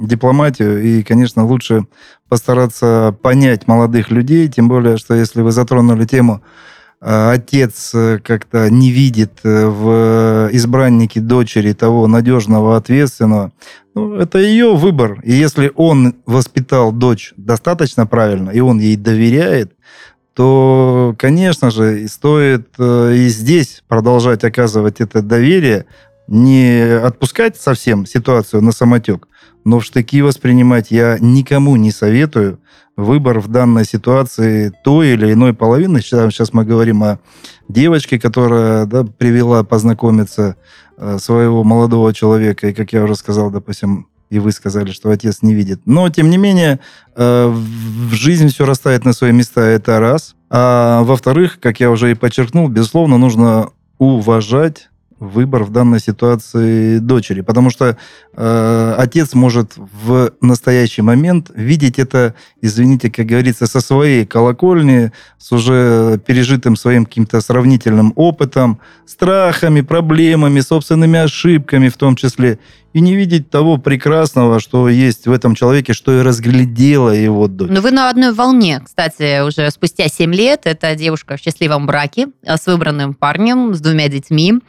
дипломатию, 0.07 0.83
и, 0.83 1.03
конечно, 1.03 1.45
лучше 1.45 1.87
постараться 2.29 3.17
понять 3.23 3.67
молодых 3.69 4.11
людей, 4.11 4.49
тем 4.49 4.69
более, 4.69 4.97
что 4.97 5.15
если 5.15 5.43
вы 5.43 5.53
затронули 5.53 6.05
тему 6.05 6.43
а, 7.07 7.33
отец 7.33 7.95
э, 7.95 8.19
как-то 8.19 8.71
не 8.71 8.91
видит 8.91 9.33
э, 9.45 9.67
в 9.67 10.49
избраннике 10.53 11.21
дочери 11.21 11.75
того 11.75 12.07
надежного, 12.07 12.79
ответственного, 12.79 13.53
ну, 13.95 14.15
это 14.15 14.39
ее 14.39 14.75
выбор. 14.75 15.21
И 15.23 15.33
если 15.33 15.71
он 15.75 16.15
воспитал 16.25 16.93
дочь 16.93 17.35
достаточно 17.37 18.07
правильно, 18.07 18.49
и 18.49 18.61
он 18.61 18.79
ей 18.79 18.97
доверяет, 18.97 19.73
то, 20.35 21.15
конечно 21.19 21.71
же, 21.71 22.09
стоит 22.09 22.69
э, 22.79 23.15
и 23.17 23.29
здесь 23.29 23.85
продолжать 23.87 24.43
оказывать 24.43 25.03
это 25.03 25.21
доверие, 25.21 25.85
не 26.27 26.81
отпускать 26.81 27.61
совсем 27.61 28.07
ситуацию 28.07 28.63
на 28.63 28.73
самотек, 28.73 29.29
но 29.65 29.81
в 29.81 29.85
штыки 29.85 30.23
воспринимать 30.23 30.91
я 30.91 31.19
никому 31.21 31.77
не 31.77 31.91
советую. 31.91 32.61
Выбор 32.97 33.41
в 33.41 33.49
данной 33.49 33.85
ситуации 33.85 34.73
той 34.85 35.09
или 35.09 35.33
иной 35.33 35.53
половины. 35.53 36.01
Сейчас 36.01 36.53
мы 36.53 36.65
говорим 36.65 37.03
о 37.03 37.19
девочке, 37.69 38.21
которая 38.21 38.87
да, 38.87 39.05
привела 39.05 39.65
познакомиться 39.65 40.57
э, 40.97 41.19
своего 41.19 41.65
молодого 41.65 42.15
человека. 42.15 42.69
И, 42.69 42.73
как 42.73 42.93
я 42.93 43.03
уже 43.03 43.17
сказал, 43.17 43.51
допустим, 43.51 44.07
и 44.31 44.39
вы 44.39 44.53
сказали, 44.53 44.91
что 44.91 45.11
отец 45.11 45.43
не 45.43 45.55
видит. 45.55 45.81
Но, 45.87 46.09
тем 46.09 46.31
не 46.31 46.37
менее, 46.37 46.81
э, 47.17 47.47
в 47.49 48.13
жизнь 48.13 48.49
все 48.49 48.65
расставит 48.65 49.05
на 49.05 49.13
свои 49.13 49.33
места, 49.33 49.63
это 49.63 49.99
раз. 49.99 50.37
А 50.51 51.03
во-вторых, 51.03 51.59
как 51.61 51.81
я 51.81 51.91
уже 51.91 52.11
и 52.11 52.15
подчеркнул, 52.15 52.69
безусловно, 52.69 53.19
нужно 53.19 53.71
уважать 53.99 54.89
выбор 55.19 55.65
в 55.65 55.71
данной 55.71 56.01
ситуации 56.01 56.99
дочери, 56.99 57.41
потому 57.41 57.71
что 57.71 57.97
э, 58.33 58.95
отец 58.99 59.35
может 59.35 59.73
в 59.77 60.33
настоящий 60.41 61.03
момент 61.03 61.51
видеть 61.55 61.99
это, 61.99 62.35
извините, 62.61 63.11
как 63.11 63.27
говорится, 63.27 63.67
со 63.67 63.81
своей 63.81 64.27
колокольни, 64.27 65.13
с 65.39 65.53
уже 65.53 66.21
пережитым 66.27 66.77
своим 66.77 67.07
каким-то 67.07 67.41
сравнительным 67.41 68.13
опытом, 68.17 68.81
страхами, 69.07 69.81
проблемами, 69.81 70.61
собственными 70.61 71.19
ошибками 71.19 71.89
в 71.89 71.97
том 71.97 72.17
числе, 72.17 72.59
и 72.95 73.01
не 73.01 73.17
видеть 73.17 73.51
того 73.51 73.77
прекрасного, 73.77 74.61
что 74.61 74.89
есть 74.89 75.27
в 75.27 75.33
этом 75.33 75.57
человеке, 75.57 75.93
что 75.93 76.21
и 76.21 76.23
разглядела 76.23 77.11
его 77.11 77.49
дочь. 77.49 77.69
Но 77.71 77.81
вы 77.81 77.91
на 77.91 78.09
одной 78.09 78.33
волне, 78.33 78.81
кстати, 78.85 79.45
уже 79.45 79.71
спустя 79.73 80.09
7 80.09 80.33
лет. 80.33 80.63
Это 80.65 80.95
девушка 80.95 81.37
в 81.37 81.41
счастливом 81.41 81.87
браке 81.87 82.29
э, 82.43 82.57
с 82.57 82.67
выбранным 82.67 83.15
парнем, 83.15 83.75
с 83.75 83.81
двумя 83.81 84.09
детьми. 84.09 84.61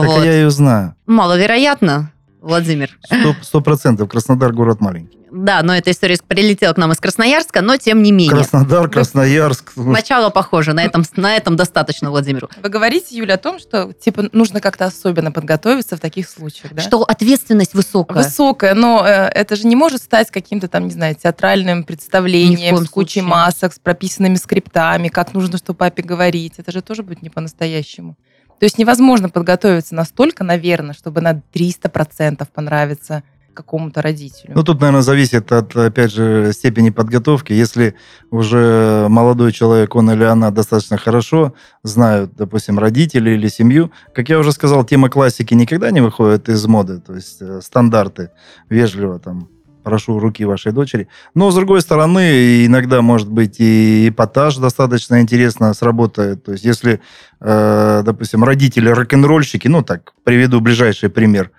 Так 0.00 0.06
вот. 0.06 0.24
я 0.24 0.32
ее 0.32 0.50
знаю. 0.50 0.94
Маловероятно, 1.06 2.12
Владимир. 2.40 2.98
Сто 3.42 3.60
процентов. 3.60 4.08
Краснодар 4.08 4.52
город 4.52 4.80
маленький. 4.80 5.18
Да, 5.30 5.62
но 5.62 5.74
эта 5.74 5.90
история 5.90 6.18
прилетела 6.26 6.74
к 6.74 6.76
нам 6.76 6.92
из 6.92 6.98
Красноярска, 6.98 7.62
но 7.62 7.78
тем 7.78 8.02
не 8.02 8.12
менее. 8.12 8.36
Краснодар, 8.36 8.88
Красноярск. 8.90 9.72
Начало 9.76 10.28
похоже, 10.28 10.74
на 10.74 10.84
этом, 10.84 11.04
на 11.16 11.34
этом 11.36 11.56
достаточно 11.56 12.10
Владимиру. 12.10 12.50
Вы 12.62 12.68
говорите, 12.68 13.16
Юля, 13.16 13.34
о 13.34 13.38
том, 13.38 13.58
что 13.58 13.92
типа 13.92 14.28
нужно 14.32 14.60
как-то 14.60 14.84
особенно 14.84 15.32
подготовиться 15.32 15.96
в 15.96 16.00
таких 16.00 16.28
случаях, 16.28 16.74
да? 16.74 16.82
Что 16.82 17.02
ответственность 17.02 17.72
высокая. 17.72 18.22
Высокая, 18.22 18.74
но 18.74 19.06
э, 19.06 19.28
это 19.28 19.56
же 19.56 19.66
не 19.66 19.76
может 19.76 20.02
стать 20.02 20.30
каким-то 20.30 20.68
там, 20.68 20.84
не 20.84 20.90
знаю, 20.90 21.14
театральным 21.14 21.84
представлением 21.84 22.76
с 22.76 22.88
кучей 22.90 23.20
случае. 23.20 23.24
масок, 23.24 23.72
с 23.72 23.78
прописанными 23.78 24.36
скриптами, 24.36 25.08
как 25.08 25.32
нужно 25.32 25.56
что 25.56 25.72
папе 25.72 26.02
говорить. 26.02 26.54
Это 26.58 26.72
же 26.72 26.82
тоже 26.82 27.02
будет 27.02 27.22
не 27.22 27.30
по-настоящему. 27.30 28.16
То 28.62 28.66
есть 28.66 28.78
невозможно 28.78 29.28
подготовиться 29.28 29.92
настолько, 29.96 30.44
наверное, 30.44 30.94
чтобы 30.94 31.20
на 31.20 31.42
300% 31.52 32.46
понравиться 32.54 33.24
какому-то 33.54 34.02
родителю. 34.02 34.52
Ну, 34.54 34.62
тут, 34.62 34.80
наверное, 34.80 35.02
зависит 35.02 35.50
от, 35.50 35.74
опять 35.74 36.12
же, 36.12 36.52
степени 36.52 36.90
подготовки. 36.90 37.52
Если 37.52 37.96
уже 38.30 39.08
молодой 39.08 39.50
человек, 39.50 39.96
он 39.96 40.12
или 40.12 40.22
она 40.22 40.52
достаточно 40.52 40.96
хорошо 40.96 41.54
знают, 41.82 42.36
допустим, 42.36 42.78
родителей 42.78 43.34
или 43.34 43.48
семью, 43.48 43.90
как 44.14 44.28
я 44.28 44.38
уже 44.38 44.52
сказал, 44.52 44.84
тема 44.84 45.10
классики 45.10 45.54
никогда 45.54 45.90
не 45.90 46.00
выходит 46.00 46.48
из 46.48 46.64
моды, 46.64 47.00
то 47.00 47.16
есть 47.16 47.38
э, 47.42 47.60
стандарты 47.62 48.30
вежливо 48.68 49.18
там 49.18 49.48
прошу 49.82 50.18
руки 50.18 50.44
вашей 50.44 50.72
дочери. 50.72 51.08
Но, 51.34 51.50
с 51.50 51.54
другой 51.54 51.80
стороны, 51.80 52.66
иногда, 52.66 53.02
может 53.02 53.28
быть, 53.30 53.56
и 53.58 54.08
эпатаж 54.08 54.56
достаточно 54.56 55.20
интересно 55.20 55.74
сработает. 55.74 56.44
То 56.44 56.52
есть, 56.52 56.64
если, 56.64 57.00
э, 57.40 58.02
допустим, 58.04 58.44
родители 58.44 58.88
рок-н-ролльщики, 58.88 59.68
ну, 59.68 59.82
так, 59.82 60.12
приведу 60.24 60.60
ближайший 60.60 61.10
пример, 61.10 61.50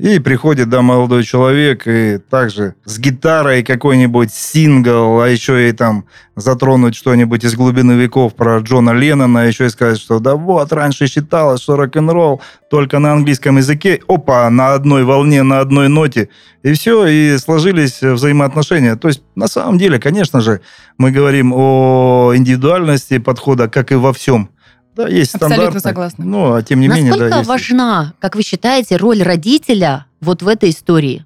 и 0.00 0.18
приходит, 0.18 0.70
да, 0.70 0.80
молодой 0.80 1.24
человек, 1.24 1.82
и 1.86 2.18
также 2.30 2.74
с 2.86 2.98
гитарой 2.98 3.62
какой-нибудь 3.62 4.32
сингл, 4.32 5.20
а 5.20 5.28
еще 5.28 5.68
и 5.68 5.72
там 5.72 6.06
затронуть 6.36 6.96
что-нибудь 6.96 7.44
из 7.44 7.54
глубины 7.54 7.92
веков 7.92 8.34
про 8.34 8.60
Джона 8.60 8.92
Леннона, 8.92 9.46
еще 9.46 9.66
и 9.66 9.68
сказать, 9.68 9.98
что 9.98 10.18
да 10.18 10.36
вот, 10.36 10.72
раньше 10.72 11.06
считалось, 11.06 11.60
что 11.60 11.76
рок-н-ролл 11.76 12.40
только 12.70 12.98
на 12.98 13.12
английском 13.12 13.58
языке, 13.58 14.00
опа, 14.08 14.48
на 14.48 14.72
одной 14.72 15.04
волне, 15.04 15.42
на 15.42 15.60
одной 15.60 15.90
ноте, 15.90 16.30
и 16.62 16.72
все, 16.72 17.06
и 17.06 17.36
сложились 17.36 18.00
взаимоотношения. 18.00 18.96
То 18.96 19.08
есть, 19.08 19.22
на 19.34 19.48
самом 19.48 19.76
деле, 19.76 19.98
конечно 19.98 20.40
же, 20.40 20.62
мы 20.96 21.10
говорим 21.10 21.52
о 21.54 22.32
индивидуальности 22.34 23.18
подхода, 23.18 23.68
как 23.68 23.92
и 23.92 23.96
во 23.96 24.14
всем– 24.14 24.48
да, 24.96 25.08
есть 25.08 25.34
Абсолютно 25.34 25.80
согласна. 25.80 26.24
Ну, 26.24 26.54
а 26.54 26.62
тем 26.62 26.80
не 26.80 26.88
Насколько 26.88 27.12
менее, 27.12 27.30
да, 27.30 27.38
есть... 27.38 27.48
важна, 27.48 28.14
как 28.18 28.36
вы 28.36 28.42
считаете, 28.42 28.96
роль 28.96 29.22
родителя 29.22 30.06
вот 30.20 30.42
в 30.42 30.48
этой 30.48 30.70
истории? 30.70 31.24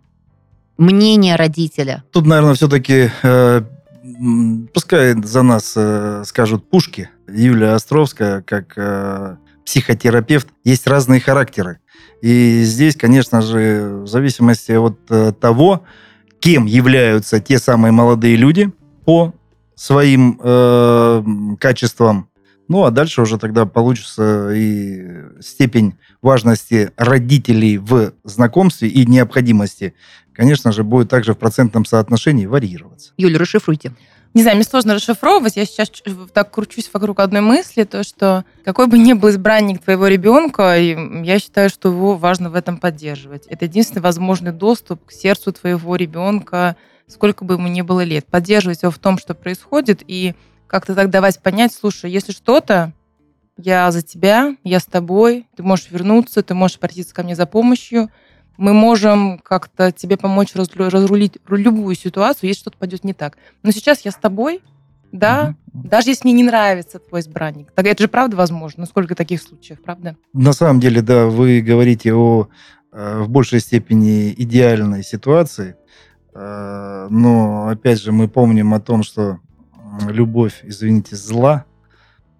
Мнение 0.76 1.36
родителя? 1.36 2.04
Тут, 2.10 2.26
наверное, 2.26 2.54
все-таки 2.54 3.10
э, 3.22 3.62
пускай 4.72 5.14
за 5.22 5.42
нас 5.42 5.74
э, 5.76 6.24
скажут 6.26 6.68
пушки. 6.68 7.10
Юлия 7.28 7.74
Островская, 7.74 8.42
как 8.42 8.74
э, 8.76 9.36
психотерапевт, 9.64 10.48
есть 10.64 10.86
разные 10.86 11.20
характеры. 11.20 11.78
И 12.20 12.62
здесь, 12.64 12.96
конечно 12.96 13.42
же, 13.42 14.00
в 14.02 14.06
зависимости 14.06 14.72
от 14.72 14.98
э, 15.10 15.32
того, 15.32 15.84
кем 16.40 16.66
являются 16.66 17.40
те 17.40 17.58
самые 17.58 17.92
молодые 17.92 18.36
люди 18.36 18.72
по 19.04 19.32
своим 19.74 20.38
э, 20.42 21.22
качествам, 21.58 22.28
ну, 22.68 22.84
а 22.84 22.90
дальше 22.90 23.22
уже 23.22 23.38
тогда 23.38 23.66
получится 23.66 24.50
и 24.52 25.22
степень 25.40 25.94
важности 26.22 26.92
родителей 26.96 27.78
в 27.78 28.12
знакомстве 28.24 28.88
и 28.88 29.06
необходимости, 29.06 29.94
конечно 30.32 30.72
же, 30.72 30.82
будет 30.84 31.08
также 31.08 31.34
в 31.34 31.38
процентном 31.38 31.84
соотношении 31.84 32.46
варьироваться. 32.46 33.12
Юля, 33.16 33.38
расшифруйте. 33.38 33.92
Не 34.34 34.42
знаю, 34.42 34.56
мне 34.56 34.64
сложно 34.64 34.94
расшифровывать. 34.94 35.56
Я 35.56 35.64
сейчас 35.64 35.92
так 36.32 36.50
кручусь 36.50 36.90
вокруг 36.92 37.20
одной 37.20 37.40
мысли, 37.40 37.84
то, 37.84 38.02
что 38.02 38.44
какой 38.64 38.88
бы 38.88 38.98
ни 38.98 39.12
был 39.12 39.30
избранник 39.30 39.80
твоего 39.80 40.08
ребенка, 40.08 40.76
я 40.76 41.38
считаю, 41.38 41.70
что 41.70 41.90
его 41.90 42.16
важно 42.16 42.50
в 42.50 42.56
этом 42.56 42.78
поддерживать. 42.78 43.46
Это 43.46 43.66
единственный 43.66 44.02
возможный 44.02 44.50
доступ 44.50 45.04
к 45.04 45.12
сердцу 45.12 45.52
твоего 45.52 45.94
ребенка, 45.94 46.74
сколько 47.06 47.44
бы 47.44 47.54
ему 47.54 47.68
ни 47.68 47.82
было 47.82 48.02
лет. 48.02 48.26
Поддерживать 48.26 48.82
его 48.82 48.90
в 48.90 48.98
том, 48.98 49.18
что 49.18 49.34
происходит, 49.34 50.02
и 50.04 50.34
как-то 50.66 50.94
так 50.94 51.10
давать 51.10 51.40
понять, 51.40 51.72
слушай, 51.72 52.10
если 52.10 52.32
что-то, 52.32 52.92
я 53.56 53.90
за 53.92 54.02
тебя, 54.02 54.56
я 54.64 54.80
с 54.80 54.84
тобой, 54.84 55.46
ты 55.56 55.62
можешь 55.62 55.90
вернуться, 55.90 56.42
ты 56.42 56.54
можешь 56.54 56.78
обратиться 56.78 57.14
ко 57.14 57.22
мне 57.22 57.36
за 57.36 57.46
помощью, 57.46 58.10
мы 58.56 58.72
можем 58.72 59.38
как-то 59.38 59.92
тебе 59.92 60.16
помочь 60.16 60.54
разрулить 60.54 61.38
любую 61.48 61.94
ситуацию, 61.94 62.48
если 62.48 62.60
что-то 62.60 62.78
пойдет 62.78 63.04
не 63.04 63.12
так. 63.12 63.36
Но 63.62 63.70
сейчас 63.70 64.04
я 64.04 64.10
с 64.10 64.16
тобой, 64.16 64.60
да, 65.12 65.54
угу. 65.72 65.88
даже 65.88 66.10
если 66.10 66.26
мне 66.26 66.34
не 66.34 66.44
нравится 66.44 66.98
твой 66.98 67.20
избранник. 67.20 67.70
Так 67.72 67.86
это 67.86 68.02
же 68.02 68.08
правда 68.08 68.36
возможно. 68.36 68.82
Ну, 68.82 68.86
сколько 68.86 69.14
таких 69.14 69.42
случаев, 69.42 69.82
правда? 69.82 70.16
На 70.32 70.52
самом 70.52 70.80
деле, 70.80 71.02
да, 71.02 71.26
вы 71.26 71.60
говорите 71.60 72.14
о 72.14 72.48
э, 72.92 73.22
в 73.22 73.28
большей 73.28 73.60
степени 73.60 74.32
идеальной 74.36 75.04
ситуации, 75.04 75.76
э, 76.34 77.06
но 77.10 77.68
опять 77.68 78.00
же 78.00 78.12
мы 78.12 78.28
помним 78.28 78.74
о 78.74 78.80
том, 78.80 79.02
что 79.04 79.38
любовь, 80.08 80.60
извините, 80.62 81.16
зла, 81.16 81.64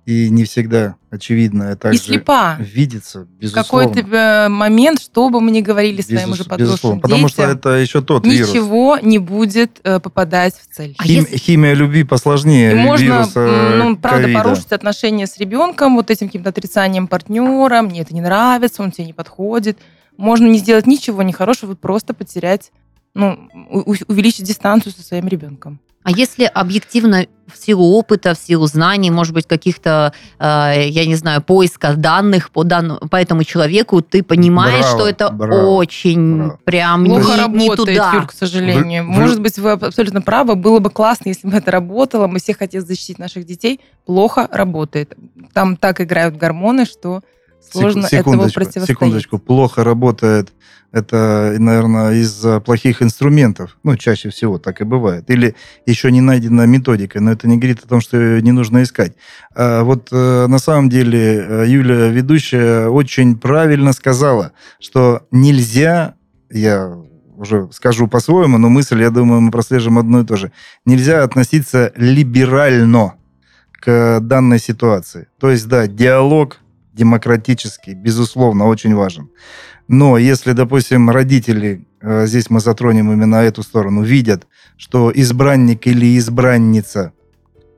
и 0.07 0.29
не 0.29 0.45
всегда 0.45 0.97
очевидно 1.11 1.75
также 1.77 1.99
и 1.99 2.03
слепа. 2.03 2.57
видится, 2.59 3.27
безусловно. 3.39 3.89
Какой-то 3.89 4.17
э, 4.17 4.49
момент, 4.51 5.01
что 5.01 5.31
бы 5.31 5.41
мы 5.41 5.51
ни 5.51 5.63
говорили 5.63 5.97
Безус, 5.97 6.11
своим 6.11 6.33
уже 6.33 6.45
подросшим 6.45 7.01
Потому 7.01 7.29
что 7.29 7.43
это 7.45 7.71
еще 7.71 8.03
тот 8.03 8.25
ничего 8.25 8.37
вирус. 8.37 8.51
Ничего 8.51 8.99
не 8.99 9.19
будет 9.19 9.81
э, 9.83 10.01
попадать 10.01 10.55
в 10.57 10.75
цель. 10.75 10.95
А 10.99 11.05
Хим, 11.05 11.23
если... 11.23 11.39
Химия 11.39 11.73
любви 11.73 12.05
посложнее 12.05 12.73
и 12.73 12.75
можно, 12.75 13.05
вируса 13.05 13.73
ну, 13.77 13.97
правда, 13.97 14.23
ковида. 14.25 14.43
порушить 14.43 14.73
отношения 14.73 15.27
с 15.27 15.39
ребенком, 15.39 15.97
вот 15.97 16.11
этим 16.11 16.27
каким-то 16.27 16.51
отрицанием 16.51 17.07
партнера, 17.07 17.81
мне 17.81 18.03
это 18.03 18.13
не 18.13 18.21
нравится, 18.21 18.83
он 18.83 18.91
тебе 18.91 19.07
не 19.07 19.15
подходит. 19.15 19.79
Можно 20.19 20.49
не 20.49 20.59
сделать 20.59 20.87
ничего 20.87 21.23
нехорошего, 21.23 21.75
просто 21.75 22.13
потерять, 22.13 22.73
ну, 23.15 23.49
увеличить 24.07 24.45
дистанцию 24.45 24.93
со 24.93 25.03
своим 25.03 25.29
ребенком. 25.29 25.81
А 26.05 26.11
если 26.11 26.45
объективно 26.45 27.27
в 27.53 27.59
силу 27.59 27.93
опыта, 27.99 28.35
в 28.35 28.39
силу 28.39 28.67
знаний, 28.67 29.11
может 29.11 29.33
быть, 29.33 29.47
каких-то, 29.47 30.13
э, 30.39 30.89
я 30.89 31.07
не 31.07 31.15
знаю, 31.15 31.43
поиска 31.43 31.95
данных 31.95 32.51
по, 32.51 32.63
данному, 32.63 33.01
по 33.09 33.17
этому 33.17 33.45
человеку, 33.45 34.03
ты 34.03 34.23
понимаешь, 34.23 34.81
Браво, 34.85 34.99
что 34.99 35.09
это 35.09 35.31
браво, 35.31 35.67
очень 35.71 36.37
браво. 36.39 36.59
прям 36.65 37.05
Плохо 37.07 37.21
не, 37.23 37.33
не 37.37 37.69
работает, 37.69 37.77
туда. 37.77 38.13
Юр, 38.15 38.27
к 38.27 38.33
сожалению. 38.33 39.05
Вы- 39.07 39.15
вы- 39.15 39.21
Может 39.23 39.41
быть, 39.41 39.59
вы 39.59 39.73
абсолютно 39.73 40.21
правы. 40.23 40.57
Было 40.57 40.79
бы 40.79 40.91
классно, 40.91 41.29
если 41.31 41.49
бы 41.49 41.57
это 41.57 41.71
работало. 41.71 42.27
Мы 42.27 42.39
все 42.39 42.55
хотели 42.55 42.83
защитить 42.83 43.19
наших 43.19 43.45
детей. 43.47 43.81
Плохо 44.05 44.47
работает. 44.51 45.15
Там 45.55 45.77
так 45.77 46.01
играют 46.03 46.37
гормоны, 46.37 46.85
что 46.85 47.23
сложно 47.71 48.09
секундочку, 48.09 48.61
противостоять. 48.61 48.89
секундочку. 48.89 49.39
Плохо 49.39 49.85
работает 49.85 50.53
это, 50.95 51.57
наверное, 51.59 52.13
из-за 52.21 52.61
плохих 52.61 53.03
инструментов. 53.03 53.77
Ну, 53.83 53.97
чаще 53.97 54.31
всего 54.31 54.59
так 54.59 54.81
и 54.81 54.85
бывает. 54.85 55.29
Или 55.29 55.57
еще 55.87 56.13
не 56.13 56.21
найдена 56.21 56.67
методика, 56.67 57.21
но 57.21 57.33
это 57.33 57.49
не 57.49 57.57
говорит 57.57 57.81
о 57.85 57.89
том, 57.89 58.01
что 58.01 58.17
ее 58.17 58.41
не 58.43 58.53
нужно 58.53 58.85
искать. 58.85 59.15
А 59.57 59.83
вот 59.83 60.11
э, 60.13 60.47
на 60.47 60.59
самом 60.59 60.89
деле 60.89 61.45
э, 61.49 61.65
Юля, 61.67 62.09
ведущая, 62.11 62.87
очень 62.87 63.37
правильно 63.37 63.93
сказала, 63.93 64.53
что 64.79 65.27
нельзя, 65.33 66.15
я 66.49 66.97
уже 67.37 67.69
скажу 67.73 68.07
по-своему, 68.07 68.59
но 68.59 68.69
мысль, 68.69 69.03
я 69.03 69.11
думаю, 69.11 69.41
мы 69.41 69.51
прослежим 69.51 69.99
одно 69.99 70.21
и 70.21 70.25
то 70.25 70.37
же. 70.37 70.53
Нельзя 70.85 71.25
относиться 71.25 71.93
либерально 71.97 73.15
к 73.73 74.21
данной 74.21 74.61
ситуации. 74.61 75.27
То 75.41 75.51
есть, 75.51 75.67
да, 75.67 75.89
диалог 75.89 76.61
демократический, 76.95 77.95
безусловно, 77.95 78.67
очень 78.67 78.95
важен. 78.95 79.29
Но 79.89 80.17
если, 80.17 80.53
допустим, 80.53 81.11
родители, 81.11 81.87
э, 82.01 82.27
здесь 82.27 82.49
мы 82.51 82.61
затронем 82.61 83.13
именно 83.13 83.37
эту 83.37 83.63
сторону, 83.63 84.03
видят, 84.03 84.47
что 84.77 85.13
избранник 85.15 85.87
или 85.87 86.17
избранница 86.19 87.13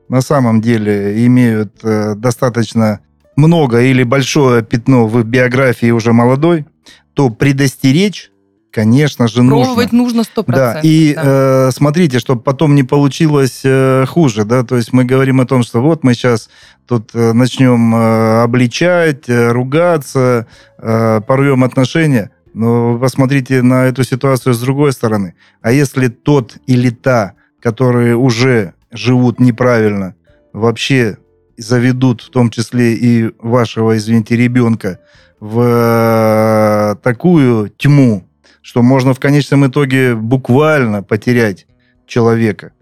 на 0.07 0.21
самом 0.21 0.61
деле 0.61 1.25
имеют 1.25 1.79
э, 1.83 2.15
достаточно 2.15 3.01
много 3.35 3.81
или 3.81 4.03
большое 4.03 4.63
пятно 4.63 5.07
в 5.07 5.19
их 5.19 5.25
биографии 5.25 5.91
уже 5.91 6.13
молодой, 6.13 6.65
то 7.13 7.29
предостеречь, 7.29 8.31
конечно 8.77 9.27
же, 9.27 9.41
нужно. 9.41 9.65
Пробовать 9.65 9.91
нужно 9.91 10.21
100%. 10.21 10.43
Да, 10.47 10.79
и 10.83 11.15
э, 11.17 11.71
смотрите, 11.71 12.19
чтобы 12.19 12.41
потом 12.41 12.75
не 12.75 12.83
получилось 12.83 13.61
э, 13.63 14.05
хуже, 14.07 14.45
да, 14.45 14.63
то 14.63 14.75
есть 14.77 14.93
мы 14.93 15.03
говорим 15.03 15.41
о 15.41 15.47
том, 15.47 15.63
что 15.63 15.81
вот 15.81 16.03
мы 16.03 16.13
сейчас 16.13 16.47
тут 16.85 17.09
э, 17.15 17.33
начнем 17.33 17.95
э, 17.95 18.43
обличать, 18.43 19.27
э, 19.29 19.51
ругаться, 19.51 20.45
э, 20.77 21.21
порвем 21.25 21.63
отношения, 21.63 22.29
но 22.53 22.99
посмотрите 22.99 23.63
на 23.63 23.85
эту 23.87 24.03
ситуацию 24.03 24.53
с 24.53 24.59
другой 24.59 24.93
стороны. 24.93 25.33
А 25.63 25.71
если 25.71 26.07
тот 26.07 26.57
или 26.67 26.91
та, 26.91 27.33
которые 27.59 28.15
уже 28.15 28.75
живут 28.91 29.39
неправильно, 29.39 30.13
вообще 30.53 31.17
заведут 31.57 32.21
в 32.21 32.29
том 32.29 32.51
числе 32.51 32.93
и 32.93 33.31
вашего, 33.39 33.97
извините, 33.97 34.35
ребенка 34.35 34.99
в 35.39 35.61
э, 35.63 36.95
такую 37.01 37.69
тьму, 37.69 38.26
что 38.61 38.81
можно 38.81 39.13
в 39.13 39.19
конечном 39.19 39.67
итоге 39.67 40.15
буквально 40.15 41.03
потерять 41.03 41.67
человека. 42.05 42.73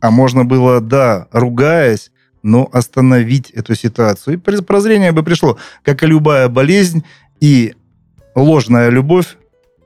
А 0.00 0.10
можно 0.10 0.44
было, 0.44 0.80
да, 0.80 1.28
ругаясь, 1.32 2.10
но 2.42 2.68
остановить 2.72 3.50
эту 3.50 3.74
ситуацию. 3.74 4.34
И 4.34 4.62
прозрение 4.62 5.12
бы 5.12 5.22
пришло, 5.22 5.58
как 5.84 6.02
и 6.02 6.06
любая 6.06 6.48
болезнь, 6.48 7.04
и 7.40 7.74
ложная 8.34 8.88
любовь, 8.88 9.36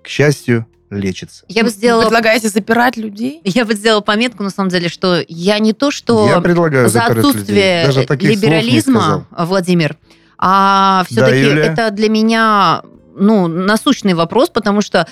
к 0.03 0.09
счастью, 0.09 0.67
лечится. 0.91 1.45
Я 1.49 1.65
бы 1.65 1.71
сделала... 1.71 2.03
Предлагаете 2.03 2.49
запирать 2.49 2.97
людей? 2.97 3.41
Я 3.45 3.65
бы 3.65 3.75
сделала 3.75 4.01
пометку, 4.01 4.43
на 4.43 4.51
самом 4.51 4.71
деле, 4.71 4.89
что 4.89 5.23
я 5.29 5.59
не 5.59 5.73
то, 5.73 5.91
что 5.91 6.29
Я 6.29 6.41
предлагаю 6.41 6.89
за 6.89 7.05
отсутствие 7.05 7.87
людей. 7.87 8.07
Либерализма. 8.21 9.27
Владимир, 9.31 9.97
а 10.39 11.05
все-таки 11.09 11.41
Юля? 11.41 11.65
это 11.65 11.91
для 11.91 12.09
меня 12.09 12.83
ну, 13.17 13.49
насущный 13.49 14.15
вопрос, 14.15 14.51
потому 14.51 14.81
что 14.81 15.07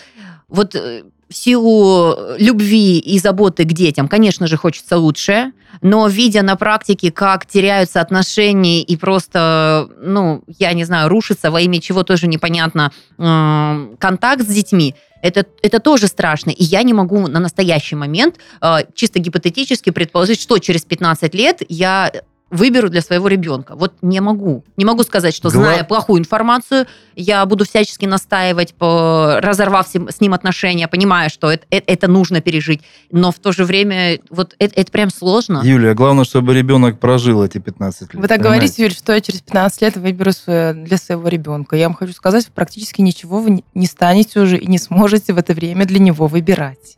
вот 0.48 0.74
э, 0.74 1.04
в 1.28 1.34
силу 1.34 2.16
любви 2.38 2.98
и 2.98 3.18
заботы 3.18 3.64
к 3.64 3.72
детям, 3.72 4.08
конечно 4.08 4.46
же, 4.46 4.56
хочется 4.56 4.98
лучшее, 4.98 5.52
но 5.80 6.06
видя 6.06 6.42
на 6.42 6.56
практике, 6.56 7.10
как 7.10 7.46
теряются 7.46 8.00
отношения 8.00 8.82
и 8.82 8.96
просто, 8.96 9.88
ну, 10.00 10.44
я 10.58 10.72
не 10.72 10.84
знаю, 10.84 11.08
рушится 11.08 11.50
во 11.50 11.60
имя 11.60 11.80
чего 11.80 12.02
тоже 12.02 12.26
непонятно 12.26 12.92
э, 13.18 13.96
контакт 13.98 14.42
с 14.42 14.46
детьми, 14.46 14.94
это, 15.22 15.46
это 15.62 15.80
тоже 15.80 16.06
страшно. 16.06 16.50
И 16.50 16.62
я 16.62 16.82
не 16.82 16.92
могу 16.92 17.26
на 17.28 17.40
настоящий 17.40 17.96
момент 17.96 18.36
э, 18.60 18.84
чисто 18.94 19.18
гипотетически 19.18 19.90
предположить, 19.90 20.40
что 20.40 20.58
через 20.58 20.82
15 20.82 21.34
лет 21.34 21.62
я 21.68 22.12
выберу 22.54 22.88
для 22.88 23.00
своего 23.02 23.28
ребенка. 23.28 23.74
Вот 23.74 23.92
не 24.00 24.20
могу. 24.20 24.64
Не 24.76 24.84
могу 24.84 25.02
сказать, 25.02 25.34
что 25.34 25.50
Гла- 25.50 25.64
зная 25.74 25.84
плохую 25.84 26.20
информацию, 26.20 26.86
я 27.16 27.44
буду 27.46 27.64
всячески 27.64 28.06
настаивать, 28.06 28.74
по, 28.74 29.38
разорвав 29.40 29.88
с 29.88 30.20
ним- 30.20 30.32
отношения, 30.34 30.88
понимая, 30.88 31.28
что 31.28 31.50
это, 31.50 31.66
это, 31.70 31.92
это 31.92 32.08
нужно 32.08 32.40
пережить. 32.40 32.82
Но 33.10 33.32
в 33.32 33.38
то 33.38 33.52
же 33.52 33.64
время 33.64 34.18
вот 34.30 34.54
это, 34.58 34.80
это 34.80 34.90
прям 34.92 35.10
сложно. 35.10 35.60
Юлия, 35.64 35.94
главное, 35.94 36.24
чтобы 36.24 36.54
ребенок 36.54 36.98
прожил 37.00 37.42
эти 37.42 37.58
15 37.58 38.14
лет. 38.14 38.22
Вы 38.22 38.28
так 38.28 38.38
понимаете? 38.38 38.42
говорите, 38.42 38.82
Юль, 38.82 38.92
что 38.92 39.12
я 39.12 39.20
через 39.20 39.40
15 39.42 39.82
лет 39.82 39.96
выберу 39.96 40.32
свое- 40.32 40.72
для 40.74 40.96
своего 40.96 41.28
ребенка. 41.28 41.76
Я 41.76 41.88
вам 41.88 41.94
хочу 41.94 42.12
сказать, 42.12 42.46
практически 42.54 43.00
ничего 43.00 43.40
вы 43.40 43.62
не 43.74 43.86
станете 43.86 44.40
уже 44.40 44.58
и 44.58 44.66
не 44.66 44.78
сможете 44.78 45.32
в 45.32 45.38
это 45.38 45.54
время 45.54 45.84
для 45.86 45.98
него 45.98 46.26
выбирать. 46.26 46.96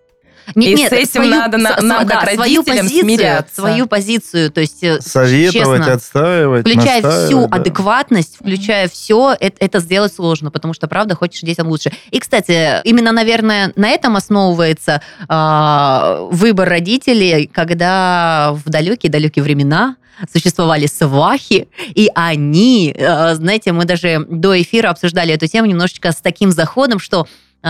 Нет, 0.55 0.71
И 0.71 0.75
нет, 0.75 0.91
с 0.91 0.93
этим 0.93 1.07
свою- 1.23 1.31
надо 1.31 1.59
на- 1.59 1.79
с- 1.79 1.83
нам, 1.83 2.07
да, 2.07 2.21
как 2.21 2.35
свою 2.35 2.63
позицию, 2.63 3.01
смиряться. 3.03 3.55
свою 3.55 3.87
позицию, 3.87 4.51
то 4.51 4.61
есть 4.61 4.83
э, 4.83 5.01
Советовать, 5.01 5.79
честно, 5.81 5.93
отстаивать, 5.93 6.61
включая 6.61 7.03
всю 7.03 7.47
да. 7.49 7.57
адекватность, 7.57 8.37
включая 8.37 8.89
все, 8.89 9.35
это, 9.39 9.57
это 9.59 9.81
сделать 9.81 10.15
сложно, 10.15 10.51
потому 10.51 10.75
что, 10.75 10.87
правда, 10.89 11.15
хочешь 11.15 11.41
детям 11.41 11.69
лучше. 11.69 11.91
И, 12.11 12.19
кстати, 12.21 12.81
именно, 12.85 13.13
наверное, 13.13 13.73
на 13.77 13.89
этом 13.89 14.17
основывается 14.17 15.03
а, 15.29 16.21
выбор 16.31 16.69
родителей, 16.69 17.51
когда 17.53 18.53
в 18.65 18.69
далекие-далекие 18.71 19.43
времена 19.43 19.97
существовали 20.33 20.87
свахи, 20.87 21.69
и 21.95 22.09
они, 22.15 22.95
э, 22.97 23.35
знаете, 23.35 23.73
мы 23.73 23.85
даже 23.85 24.25
до 24.31 24.61
эфира 24.61 24.89
обсуждали 24.89 25.35
эту 25.35 25.47
тему 25.47 25.67
немножечко 25.67 26.11
с 26.13 26.17
таким 26.17 26.53
заходом, 26.53 26.99
что 26.99 27.27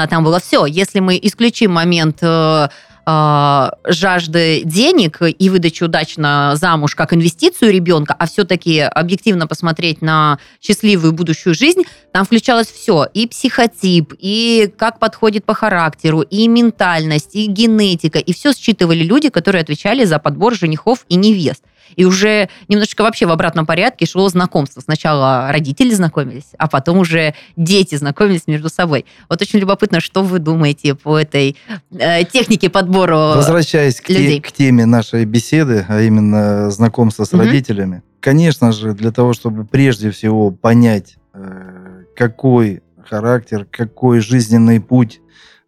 там 0.06 0.24
было 0.24 0.38
все. 0.40 0.66
Если 0.66 1.00
мы 1.00 1.18
исключим 1.22 1.72
момент 1.72 2.18
э, 2.20 2.68
а, 3.08 3.70
жажды 3.86 4.62
денег 4.64 5.22
и 5.22 5.48
выдачи 5.48 5.84
удачно 5.84 6.54
замуж 6.56 6.96
как 6.96 7.12
инвестицию 7.12 7.72
ребенка, 7.72 8.16
а 8.18 8.26
все-таки 8.26 8.80
объективно 8.80 9.46
посмотреть 9.46 10.02
на 10.02 10.40
счастливую 10.60 11.12
будущую 11.12 11.54
жизнь, 11.54 11.84
там 12.12 12.24
включалось 12.24 12.66
все. 12.66 13.06
И 13.14 13.28
психотип, 13.28 14.12
и 14.18 14.72
как 14.76 14.98
подходит 14.98 15.44
по 15.44 15.54
характеру, 15.54 16.22
и 16.22 16.48
ментальность, 16.48 17.36
и 17.36 17.46
генетика. 17.46 18.18
И 18.18 18.32
все 18.32 18.52
считывали 18.52 19.04
люди, 19.04 19.28
которые 19.28 19.62
отвечали 19.62 20.04
за 20.04 20.18
подбор 20.18 20.56
женихов 20.56 21.06
и 21.08 21.14
невест. 21.14 21.62
И 21.94 22.04
уже 22.04 22.48
немножечко 22.68 23.02
вообще 23.02 23.26
в 23.26 23.30
обратном 23.30 23.66
порядке 23.66 24.06
шло 24.06 24.28
знакомство. 24.28 24.80
Сначала 24.80 25.48
родители 25.52 25.94
знакомились, 25.94 26.48
а 26.58 26.68
потом 26.68 26.98
уже 26.98 27.34
дети 27.56 27.94
знакомились 27.94 28.46
между 28.46 28.68
собой. 28.68 29.04
Вот 29.28 29.40
очень 29.40 29.58
любопытно, 29.60 30.00
что 30.00 30.22
вы 30.22 30.38
думаете 30.38 30.94
по 30.94 31.16
этой 31.18 31.56
э, 31.98 32.24
технике 32.24 32.68
подбора 32.70 33.16
Возвращаясь 33.36 34.00
к, 34.00 34.06
те- 34.06 34.14
людей. 34.18 34.40
к 34.40 34.50
теме 34.52 34.86
нашей 34.86 35.24
беседы, 35.24 35.84
а 35.88 36.00
именно 36.00 36.70
знакомство 36.70 37.24
с 37.24 37.32
Мгм. 37.32 37.40
родителями, 37.42 38.02
конечно 38.20 38.72
же, 38.72 38.92
для 38.94 39.12
того, 39.12 39.32
чтобы 39.32 39.64
прежде 39.64 40.10
всего 40.10 40.50
понять, 40.50 41.16
э, 41.34 42.02
какой 42.16 42.82
характер, 43.08 43.66
какой 43.70 44.20
жизненный 44.20 44.80
путь, 44.80 45.20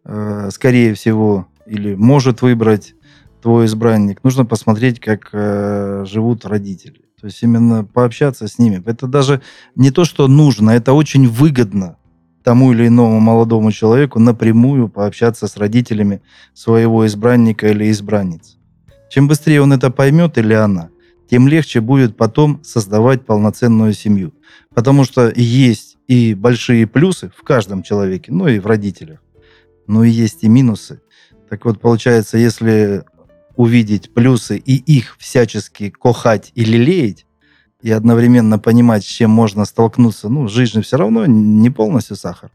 э, 0.04 0.48
скорее 0.50 0.94
всего, 0.94 1.46
или 1.66 1.94
может 1.94 2.42
выбрать 2.42 2.94
твой 3.40 3.66
избранник, 3.66 4.22
нужно 4.24 4.44
посмотреть, 4.44 5.00
как 5.00 5.30
э, 5.32 6.04
живут 6.06 6.44
родители. 6.44 7.00
То 7.20 7.26
есть 7.26 7.42
именно 7.42 7.84
пообщаться 7.84 8.46
с 8.46 8.58
ними. 8.58 8.82
Это 8.86 9.06
даже 9.06 9.40
не 9.74 9.90
то, 9.90 10.04
что 10.04 10.28
нужно, 10.28 10.70
это 10.70 10.92
очень 10.92 11.26
выгодно 11.28 11.96
тому 12.44 12.72
или 12.72 12.86
иному 12.86 13.20
молодому 13.20 13.72
человеку 13.72 14.20
напрямую 14.20 14.88
пообщаться 14.88 15.48
с 15.48 15.56
родителями 15.56 16.22
своего 16.54 17.06
избранника 17.06 17.68
или 17.68 17.90
избранницы. 17.90 18.56
Чем 19.10 19.28
быстрее 19.28 19.62
он 19.62 19.72
это 19.72 19.90
поймет 19.90 20.38
или 20.38 20.54
она, 20.54 20.90
тем 21.28 21.48
легче 21.48 21.80
будет 21.80 22.16
потом 22.16 22.62
создавать 22.64 23.26
полноценную 23.26 23.92
семью. 23.92 24.32
Потому 24.74 25.04
что 25.04 25.30
есть 25.34 25.98
и 26.06 26.34
большие 26.34 26.86
плюсы 26.86 27.30
в 27.36 27.42
каждом 27.42 27.82
человеке, 27.82 28.32
ну 28.32 28.48
и 28.48 28.58
в 28.60 28.66
родителях, 28.66 29.20
но 29.86 30.04
и 30.04 30.10
есть 30.10 30.44
и 30.44 30.48
минусы. 30.48 31.02
Так 31.50 31.64
вот, 31.64 31.80
получается, 31.80 32.38
если 32.38 33.04
увидеть 33.58 34.14
плюсы 34.14 34.56
и 34.56 34.76
их 34.76 35.16
всячески 35.18 35.90
кохать 35.90 36.52
и 36.54 36.64
лелеять, 36.64 37.26
и 37.82 37.90
одновременно 37.90 38.58
понимать, 38.58 39.04
с 39.04 39.08
чем 39.08 39.30
можно 39.32 39.64
столкнуться, 39.64 40.28
ну, 40.28 40.46
жизнь 40.48 40.80
все 40.80 40.96
равно 40.96 41.26
не 41.26 41.68
полностью 41.68 42.14
сахар, 42.14 42.50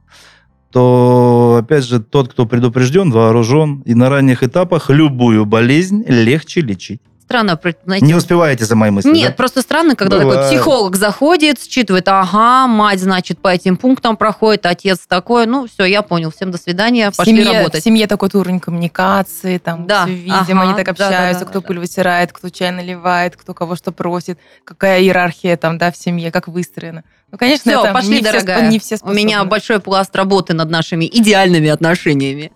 то, 0.71 1.59
опять 1.59 1.83
же, 1.83 2.01
тот, 2.01 2.31
кто 2.31 2.45
предупрежден, 2.45 3.11
вооружен, 3.11 3.81
и 3.85 3.93
на 3.93 4.09
ранних 4.09 4.43
этапах 4.43 4.89
любую 4.89 5.45
болезнь 5.45 6.05
легче 6.07 6.61
лечить. 6.61 7.01
Странно, 7.23 7.57
знаете, 7.85 8.05
Не 8.05 8.15
успеваете 8.15 8.65
за 8.65 8.75
моей 8.75 8.91
мыслью, 8.91 9.13
Нет, 9.13 9.29
да? 9.29 9.35
просто 9.35 9.61
странно, 9.61 9.95
когда 9.95 10.17
такой 10.17 10.33
Бывает. 10.33 10.51
психолог 10.51 10.95
заходит, 10.97 11.57
считывает, 11.63 12.07
ага, 12.07 12.67
мать, 12.67 12.99
значит, 12.99 13.39
по 13.39 13.47
этим 13.47 13.77
пунктам 13.77 14.17
проходит, 14.17 14.65
отец 14.65 14.99
такой, 15.07 15.45
ну, 15.45 15.65
все, 15.67 15.85
я 15.85 16.01
понял, 16.01 16.31
всем 16.31 16.51
до 16.51 16.57
свидания, 16.57 17.11
В 17.11 17.15
пошли 17.15 17.35
семье, 17.37 17.57
работать. 17.59 17.81
в 17.81 17.83
семье 17.85 18.07
такой 18.07 18.29
уровень 18.33 18.59
коммуникации, 18.59 19.57
там 19.57 19.87
Да, 19.87 20.03
все 20.05 20.13
видим, 20.13 20.59
ага, 20.59 20.61
они 20.61 20.73
так 20.75 20.85
да, 20.87 20.93
да, 20.93 21.05
общаются, 21.07 21.45
да, 21.45 21.49
кто 21.49 21.61
да. 21.61 21.67
пыль 21.67 21.79
вытирает, 21.79 22.31
кто 22.33 22.49
чай 22.49 22.71
наливает, 22.71 23.35
кто 23.37 23.53
кого 23.53 23.75
что 23.75 23.91
просит, 23.91 24.37
какая 24.65 25.01
иерархия 25.01 25.55
там, 25.57 25.77
да, 25.77 25.91
в 25.91 25.97
семье, 25.97 26.29
как 26.31 26.47
выстроена. 26.49 27.03
Ну, 27.31 27.37
конечно, 27.39 27.71
Все, 27.71 27.81
это 27.83 27.93
пошли, 27.93 28.09
не 28.17 28.21
все, 28.21 28.31
дорогая. 28.31 28.69
не 28.69 28.79
все 28.79 28.97
У 29.01 29.09
меня 29.11 29.29
способны. 29.37 29.49
большой 29.49 29.79
пласт 29.79 30.15
работы 30.15 30.53
над 30.53 30.69
нашими 30.69 31.05
идеальными 31.05 31.69
отношениями. 31.69 32.51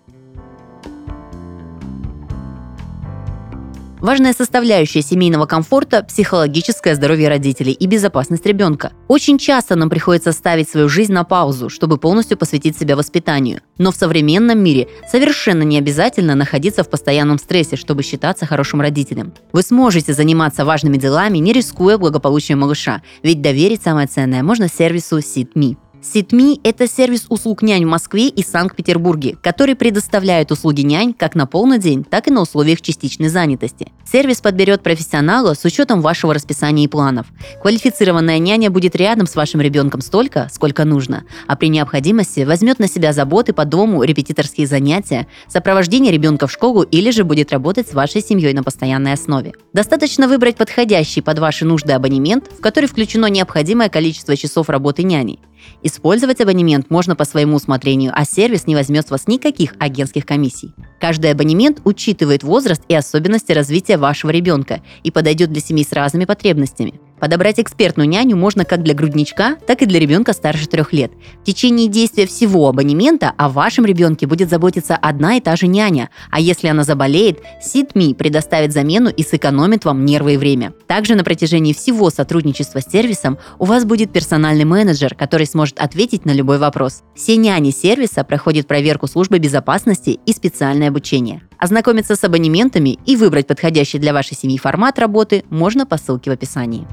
Важная 4.00 4.32
составляющая 4.32 5.02
семейного 5.02 5.46
комфорта– 5.46 6.02
психологическое 6.08 6.94
здоровье 6.94 7.28
родителей 7.28 7.72
и 7.72 7.86
безопасность 7.86 8.46
ребенка. 8.46 8.92
Очень 9.08 9.38
часто 9.38 9.74
нам 9.74 9.90
приходится 9.90 10.30
ставить 10.30 10.68
свою 10.68 10.88
жизнь 10.88 11.12
на 11.12 11.24
паузу, 11.24 11.68
чтобы 11.68 11.98
полностью 11.98 12.38
посвятить 12.38 12.78
себя 12.78 12.94
воспитанию. 12.94 13.60
Но 13.76 13.90
в 13.90 13.96
современном 13.96 14.62
мире 14.62 14.86
совершенно 15.10 15.64
не 15.64 15.78
обязательно 15.78 16.36
находиться 16.36 16.84
в 16.84 16.90
постоянном 16.90 17.38
стрессе, 17.38 17.74
чтобы 17.74 18.04
считаться 18.04 18.46
хорошим 18.46 18.80
родителем. 18.80 19.32
Вы 19.52 19.62
сможете 19.62 20.12
заниматься 20.12 20.64
важными 20.64 20.96
делами, 20.96 21.38
не 21.38 21.52
рискуя 21.52 21.98
благополучием 21.98 22.60
малыша, 22.60 23.02
ведь 23.24 23.42
доверить 23.42 23.82
самое 23.82 24.06
ценное 24.06 24.44
можно 24.44 24.68
сервису 24.68 25.18
SitMe. 25.18 25.76
SitMe– 26.02 26.60
это 26.62 26.86
сервис 26.86 27.26
услуг 27.28 27.62
нянь 27.62 27.84
в 27.84 27.88
Москве 27.88 28.28
и 28.28 28.42
Санкт-Петербурге, 28.42 29.36
который 29.42 29.74
предоставляет 29.74 30.52
услуги 30.52 30.82
нянь 30.82 31.12
как 31.12 31.34
на 31.34 31.46
полный 31.46 31.78
день, 31.78 32.04
так 32.04 32.28
и 32.28 32.30
на 32.30 32.42
условиях 32.42 32.80
частичной 32.80 33.28
занятости. 33.28 33.90
Сервис 34.10 34.40
подберет 34.40 34.82
профессионала 34.82 35.54
с 35.54 35.64
учетом 35.64 36.00
вашего 36.00 36.32
расписания 36.32 36.84
и 36.84 36.88
планов. 36.88 37.26
Квалифицированная 37.60 38.38
няня 38.38 38.70
будет 38.70 38.94
рядом 38.96 39.26
с 39.26 39.34
вашим 39.34 39.60
ребенком 39.60 40.00
столько, 40.00 40.48
сколько 40.52 40.84
нужно, 40.84 41.24
а 41.46 41.56
при 41.56 41.68
необходимости 41.68 42.40
возьмет 42.40 42.78
на 42.78 42.88
себя 42.88 43.12
заботы 43.12 43.52
по 43.52 43.64
дому, 43.64 44.04
репетиторские 44.04 44.66
занятия, 44.66 45.26
сопровождение 45.48 46.12
ребенка 46.12 46.46
в 46.46 46.52
школу 46.52 46.82
или 46.82 47.10
же 47.10 47.24
будет 47.24 47.52
работать 47.52 47.88
с 47.88 47.94
вашей 47.94 48.22
семьей 48.22 48.54
на 48.54 48.62
постоянной 48.62 49.12
основе. 49.14 49.52
Достаточно 49.72 50.28
выбрать 50.28 50.56
подходящий 50.56 51.20
под 51.20 51.40
ваши 51.40 51.64
нужды 51.64 51.92
абонемент, 51.92 52.44
в 52.56 52.60
который 52.60 52.86
включено 52.86 53.26
необходимое 53.26 53.88
количество 53.88 54.36
часов 54.36 54.68
работы 54.68 55.02
няни. 55.02 55.40
Использовать 55.82 56.40
абонемент 56.40 56.90
можно 56.90 57.14
по 57.14 57.24
своему 57.24 57.56
усмотрению, 57.56 58.12
а 58.14 58.24
сервис 58.24 58.66
не 58.66 58.74
возьмет 58.74 59.06
с 59.06 59.10
вас 59.10 59.28
никаких 59.28 59.74
агентских 59.78 60.26
комиссий. 60.26 60.74
Каждый 61.00 61.30
абонемент 61.30 61.80
учитывает 61.84 62.42
возраст 62.42 62.82
и 62.88 62.94
особенности 62.94 63.52
развития 63.52 63.96
вашего 63.96 64.30
ребенка 64.30 64.82
и 65.04 65.10
подойдет 65.10 65.52
для 65.52 65.60
семей 65.60 65.84
с 65.84 65.92
разными 65.92 66.24
потребностями. 66.24 67.00
Подобрать 67.20 67.58
экспертную 67.58 68.08
няню 68.08 68.36
можно 68.36 68.64
как 68.64 68.82
для 68.82 68.94
грудничка, 68.94 69.56
так 69.66 69.82
и 69.82 69.86
для 69.86 69.98
ребенка 70.00 70.32
старше 70.32 70.66
трех 70.66 70.92
лет. 70.92 71.12
В 71.42 71.44
течение 71.44 71.88
действия 71.88 72.26
всего 72.26 72.68
абонемента 72.68 73.32
о 73.36 73.48
вашем 73.48 73.84
ребенке 73.84 74.26
будет 74.26 74.50
заботиться 74.50 74.96
одна 74.96 75.36
и 75.36 75.40
та 75.40 75.56
же 75.56 75.66
няня, 75.66 76.10
а 76.30 76.40
если 76.40 76.68
она 76.68 76.84
заболеет, 76.84 77.40
SitMe 77.64 78.14
предоставит 78.14 78.72
замену 78.72 79.10
и 79.10 79.22
сэкономит 79.22 79.84
вам 79.84 80.04
нервы 80.04 80.34
и 80.34 80.36
время. 80.36 80.72
Также 80.86 81.14
на 81.14 81.24
протяжении 81.24 81.72
всего 81.72 82.10
сотрудничества 82.10 82.80
с 82.80 82.90
сервисом 82.90 83.38
у 83.58 83.64
вас 83.64 83.84
будет 83.84 84.12
персональный 84.12 84.64
менеджер, 84.64 85.14
который 85.14 85.46
сможет 85.46 85.78
ответить 85.80 86.24
на 86.24 86.32
любой 86.32 86.58
вопрос. 86.58 87.02
Все 87.14 87.36
няни 87.36 87.70
сервиса 87.70 88.24
проходят 88.24 88.66
проверку 88.66 89.06
службы 89.06 89.38
безопасности 89.38 90.20
и 90.24 90.32
специальное 90.32 90.88
обучение. 90.88 91.42
Ознакомиться 91.58 92.14
с 92.14 92.22
абонементами 92.22 92.98
и 93.04 93.16
выбрать 93.16 93.48
подходящий 93.48 93.98
для 93.98 94.12
вашей 94.12 94.36
семьи 94.36 94.58
формат 94.58 94.98
работы 94.98 95.44
можно 95.50 95.86
по 95.86 95.96
ссылке 95.96 96.30
в 96.30 96.34
описании. 96.34 96.86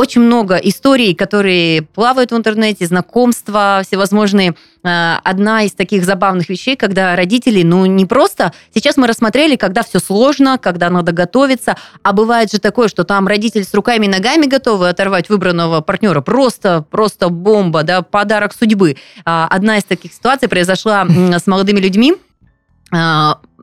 Очень 0.00 0.22
много 0.22 0.56
историй, 0.56 1.14
которые 1.14 1.82
плавают 1.82 2.32
в 2.32 2.34
интернете, 2.34 2.86
знакомства 2.86 3.82
всевозможные. 3.84 4.54
Э, 4.82 5.16
Одна 5.22 5.64
из 5.64 5.72
таких 5.72 6.06
забавных 6.06 6.48
вещей, 6.48 6.74
когда 6.74 7.14
родители, 7.14 7.62
ну, 7.62 7.84
не 7.84 8.06
просто... 8.06 8.54
Сейчас 8.74 8.96
мы 8.96 9.06
рассмотрели, 9.06 9.56
когда 9.56 9.82
все 9.82 9.98
сложно, 9.98 10.56
когда 10.56 10.88
надо 10.88 11.12
готовиться, 11.12 11.76
а 12.02 12.14
бывает 12.14 12.50
же 12.50 12.60
такое, 12.60 12.88
что 12.88 13.04
там 13.04 13.28
родитель 13.28 13.62
с 13.62 13.74
руками 13.74 14.06
и 14.06 14.08
ногами 14.08 14.46
готовы 14.46 14.88
оторвать 14.88 15.28
выбранного 15.28 15.82
партнера. 15.82 16.22
Просто, 16.22 16.82
просто 16.90 17.28
бомба, 17.28 17.82
да, 17.82 18.00
подарок 18.00 18.54
судьбы. 18.58 18.96
А, 19.26 19.48
Одна 19.50 19.76
из 19.76 19.84
таких 19.84 20.14
ситуаций 20.14 20.48
произошла 20.48 21.06
с 21.06 21.46
молодыми 21.46 21.78
людьми. 21.78 22.14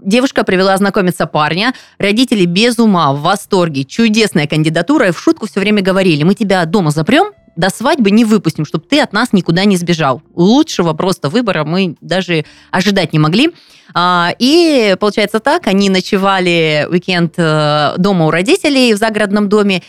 Девушка 0.04 0.44
привела 0.44 0.78
знакомиться 0.78 1.26
парня, 1.26 1.74
родители 1.98 2.46
без 2.46 2.80
ума, 2.80 3.14
в 3.14 3.22
восторге, 3.22 3.84
чудесная 3.84 4.48
кандидатура, 4.48 5.08
и 5.08 5.12
в 5.12 5.20
шутку 5.20 5.48
все 5.48 5.60
время 5.60 5.82
говорили, 5.82 6.24
мы 6.24 6.34
тебя 6.34 6.66
дома 6.66 6.92
запрем, 6.92 7.34
до 7.56 7.70
свадьбы 7.70 8.12
не 8.12 8.24
выпустим, 8.24 8.66
чтобы 8.66 8.86
ты 8.86 9.02
от 9.02 9.14
нас 9.14 9.34
никуда 9.34 9.66
не 9.66 9.78
сбежал. 9.78 10.22
Лучшего 10.36 10.94
просто 10.94 11.30
выбора 11.30 11.64
мы 11.64 11.96
даже 12.02 12.46
ожидать 12.70 13.14
не 13.14 13.20
могли. 13.20 13.50
А, 13.94 14.34
И 14.38 14.96
получается 15.00 15.40
так, 15.40 15.66
они 15.66 15.90
ночевали 15.90 16.88
уикенд 16.90 17.34
э, 17.38 17.96
дома 17.98 18.28
у 18.28 18.32
родителей 18.32 18.94
в 18.94 18.98
загородном 18.98 19.50
доме, 19.50 19.82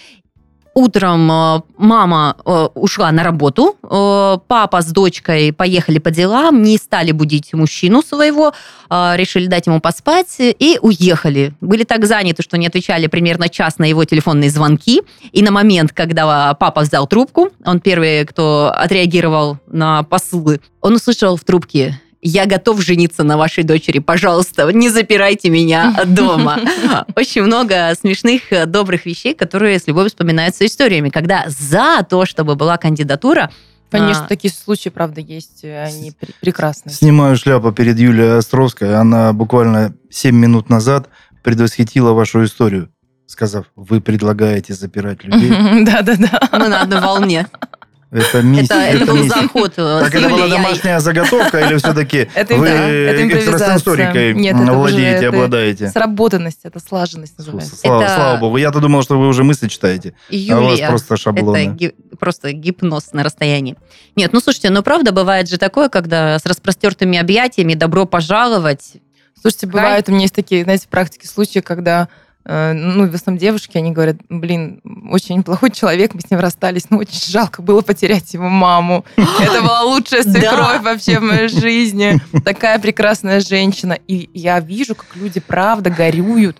Утром 0.74 1.30
э, 1.30 1.62
мама 1.76 2.36
э, 2.44 2.68
ушла 2.74 3.10
на 3.10 3.24
работу, 3.24 3.76
э, 3.82 4.38
папа 4.46 4.80
с 4.80 4.86
дочкой 4.92 5.52
поехали 5.52 5.98
по 5.98 6.10
делам, 6.10 6.62
не 6.62 6.76
стали 6.76 7.12
будить 7.12 7.52
мужчину 7.52 8.02
своего, 8.02 8.52
решили 8.90 9.46
дать 9.46 9.66
ему 9.66 9.80
поспать 9.80 10.36
и 10.38 10.78
уехали. 10.80 11.52
Были 11.60 11.84
так 11.84 12.06
заняты, 12.06 12.42
что 12.42 12.56
не 12.56 12.66
отвечали 12.66 13.06
примерно 13.06 13.48
час 13.48 13.78
на 13.78 13.84
его 13.84 14.04
телефонные 14.04 14.50
звонки. 14.50 15.02
И 15.32 15.42
на 15.42 15.50
момент, 15.50 15.92
когда 15.92 16.54
папа 16.54 16.80
взял 16.80 17.06
трубку, 17.06 17.50
он 17.66 17.80
первый, 17.80 18.24
кто 18.24 18.72
отреагировал 18.74 19.58
на 19.66 20.04
посылы, 20.04 20.60
он 20.80 20.94
услышал 20.94 21.36
в 21.36 21.44
трубке 21.44 22.00
я 22.28 22.46
готов 22.46 22.82
жениться 22.82 23.22
на 23.24 23.36
вашей 23.38 23.64
дочери, 23.64 23.98
пожалуйста, 24.00 24.70
не 24.72 24.90
запирайте 24.90 25.48
меня 25.50 26.04
дома. 26.04 26.58
Очень 27.16 27.42
много 27.42 27.94
смешных, 27.98 28.52
э, 28.52 28.66
добрых 28.66 29.06
вещей, 29.06 29.34
которые 29.34 29.78
с 29.78 29.86
любовью 29.86 30.10
вспоминаются 30.10 30.66
историями, 30.66 31.08
когда 31.08 31.44
за 31.48 32.04
то, 32.08 32.26
чтобы 32.26 32.54
была 32.54 32.76
кандидатура, 32.76 33.50
Конечно, 33.90 34.26
А. 34.26 34.28
такие 34.28 34.52
случаи, 34.52 34.90
правда, 34.90 35.22
есть, 35.22 35.60
э, 35.64 35.82
они 35.84 36.10
пр- 36.10 36.28
прекрасны. 36.42 36.92
Снимаю 36.92 37.38
шляпу 37.38 37.72
перед 37.72 37.98
Юлией 37.98 38.36
Островской. 38.36 38.94
Она 38.94 39.32
буквально 39.32 39.94
7 40.10 40.36
минут 40.36 40.68
назад 40.68 41.08
предвосхитила 41.42 42.12
вашу 42.12 42.44
историю, 42.44 42.90
сказав, 43.24 43.64
вы 43.76 44.02
предлагаете 44.02 44.74
запирать 44.74 45.24
людей. 45.24 45.48
Да-да-да. 45.86 46.38
мы 46.52 46.68
на 46.68 46.82
одной 46.82 47.00
волне. 47.00 47.46
Это 48.10 48.42
миссия. 48.42 48.74
Это, 48.74 48.96
это 48.96 49.06
был 49.06 49.16
миссия. 49.16 49.40
заход 49.42 49.72
э, 49.76 50.00
Так 50.02 50.14
это 50.14 50.28
была 50.30 50.48
домашняя 50.48 50.98
заготовка 50.98 51.58
или 51.60 51.76
все-таки 51.76 52.28
Это, 52.34 52.54
вы 52.56 52.68
экстрасенсорикой 52.68 54.32
владеете, 54.32 55.28
обладаете? 55.28 55.88
Сработанность, 55.90 56.60
это 56.62 56.80
слаженность 56.80 57.36
называется. 57.36 57.76
Слава, 57.76 58.38
богу. 58.38 58.56
Я-то 58.56 58.80
думал, 58.80 59.02
что 59.02 59.18
вы 59.18 59.28
уже 59.28 59.44
мысли 59.44 59.68
читаете. 59.68 60.14
а 60.30 60.58
у 60.58 60.64
вас 60.64 60.80
просто 60.80 61.14
Это 61.14 61.22
шаблоны. 61.22 61.92
просто 62.18 62.52
гипноз 62.52 63.12
на 63.12 63.22
расстоянии. 63.22 63.76
Нет, 64.16 64.32
ну 64.32 64.40
слушайте, 64.40 64.70
ну 64.70 64.82
правда 64.82 65.12
бывает 65.12 65.48
же 65.50 65.58
такое, 65.58 65.88
когда 65.88 66.38
с 66.38 66.46
распростертыми 66.46 67.18
объятиями 67.18 67.74
добро 67.74 68.06
пожаловать. 68.06 68.94
Слушайте, 69.40 69.66
бывают 69.66 70.08
у 70.08 70.12
меня 70.12 70.22
есть 70.22 70.34
такие, 70.34 70.64
знаете, 70.64 70.86
в 70.86 70.88
практике 70.88 71.28
случаи, 71.28 71.60
когда 71.60 72.08
ну, 72.48 73.06
в 73.06 73.14
основном 73.14 73.38
девушки, 73.38 73.76
они 73.76 73.92
говорят, 73.92 74.16
блин, 74.30 74.80
очень 75.10 75.42
плохой 75.42 75.70
человек, 75.70 76.14
мы 76.14 76.20
с 76.22 76.30
ним 76.30 76.40
расстались, 76.40 76.88
но 76.88 76.96
очень 76.96 77.30
жалко 77.30 77.60
было 77.60 77.82
потерять 77.82 78.32
его 78.32 78.48
маму. 78.48 79.04
Это 79.16 79.60
была 79.60 79.82
лучшая 79.82 80.22
свекровь 80.22 80.82
вообще 80.82 81.18
в 81.18 81.22
моей 81.22 81.48
жизни. 81.48 82.20
Такая 82.44 82.78
прекрасная 82.78 83.40
женщина. 83.40 83.98
И 84.06 84.30
я 84.32 84.60
вижу, 84.60 84.94
как 84.94 85.14
люди 85.14 85.40
правда 85.40 85.90
горюют 85.90 86.56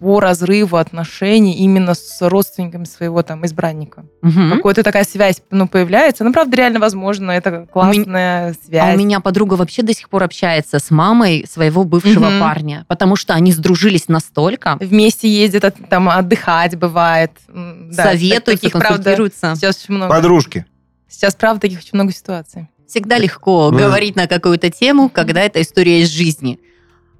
по 0.00 0.18
разрыву 0.18 0.76
отношений 0.78 1.58
именно 1.58 1.94
с 1.94 2.18
родственниками 2.28 2.84
своего 2.84 3.22
там 3.22 3.44
избранника. 3.46 4.04
Мгм. 4.22 4.52
Какая-то 4.56 4.82
такая 4.82 5.04
связь 5.04 5.42
ну, 5.50 5.68
появляется. 5.68 6.24
Ну, 6.24 6.32
правда, 6.32 6.56
реально 6.56 6.80
возможно, 6.80 7.30
это 7.30 7.66
классная 7.72 8.50
А 8.50 8.54
связь. 8.66 8.94
у 8.96 8.98
меня 8.98 9.20
подруга 9.20 9.54
вообще 9.54 9.82
до 9.82 9.94
сих 9.94 10.08
пор 10.08 10.24
общается 10.24 10.78
с 10.78 10.90
мамой 10.90 11.46
своего 11.48 11.84
бывшего 11.84 12.30
Мгм. 12.30 12.40
парня, 12.40 12.84
потому 12.88 13.14
что 13.16 13.34
они 13.34 13.52
сдружились 13.52 14.08
настолько, 14.08 14.76
Вместе 14.80 15.28
ездят 15.28 15.64
от- 15.64 15.88
там 15.88 16.08
отдыхать 16.08 16.76
бывает. 16.76 17.32
Да, 17.48 18.04
советуются, 18.04 18.62
таких, 18.64 18.72
правда, 18.72 18.88
консультируются. 18.96 19.54
Сейчас 19.54 19.84
очень 19.84 19.94
много. 19.94 20.14
Подружки. 20.14 20.64
Сейчас, 21.08 21.34
правда, 21.34 21.60
таких 21.60 21.78
очень 21.80 21.90
много 21.92 22.12
ситуаций. 22.12 22.68
Всегда 22.88 23.18
легко 23.18 23.68
Вы- 23.70 23.78
говорить 23.78 24.16
на 24.16 24.26
какую-то 24.26 24.70
тему, 24.70 25.08
когда 25.10 25.42
это 25.42 25.60
история 25.60 26.00
из 26.00 26.08
жизни. 26.08 26.58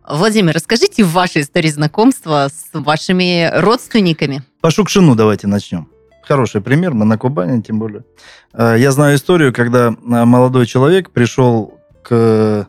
Владимир, 0.09 0.55
расскажите 0.55 1.05
ваши 1.05 1.41
истории 1.41 1.69
знакомства 1.69 2.49
с 2.49 2.71
вашими 2.73 3.51
родственниками. 3.55 4.43
По 4.61 4.71
Шукшину 4.71 5.15
давайте 5.15 5.47
начнем. 5.47 5.89
хороший 6.23 6.61
пример, 6.61 6.95
мы 6.95 7.05
на 7.05 7.19
Кубани 7.19 7.61
тем 7.63 7.79
более. 7.79 8.05
Э, 8.53 8.77
я 8.79 8.93
знаю 8.93 9.17
историю, 9.17 9.53
когда 9.53 9.89
э, 9.89 9.93
молодой 10.25 10.67
человек 10.67 11.11
пришел 11.11 11.79
к, 12.03 12.67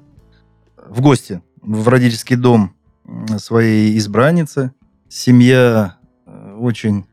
в 0.88 1.02
гости 1.02 1.42
в 1.62 1.88
родительский 1.88 2.36
дом 2.36 2.74
своей 3.38 3.98
избранницы. 3.98 4.72
Семья 5.10 5.98
очень 6.58 7.06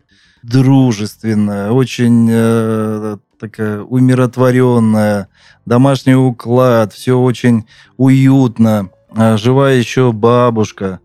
дружественная, 0.43 1.71
очень 1.71 2.29
э, 2.31 3.17
такая 3.39 3.81
умиротворенная, 3.81 5.29
домашний 5.67 6.15
уклад, 6.15 6.93
все 6.93 7.19
очень 7.19 7.67
уютно. 7.97 8.91
А 9.11 9.37
жива 9.37 9.71
еще 9.71 10.13
бабушка. 10.13 11.01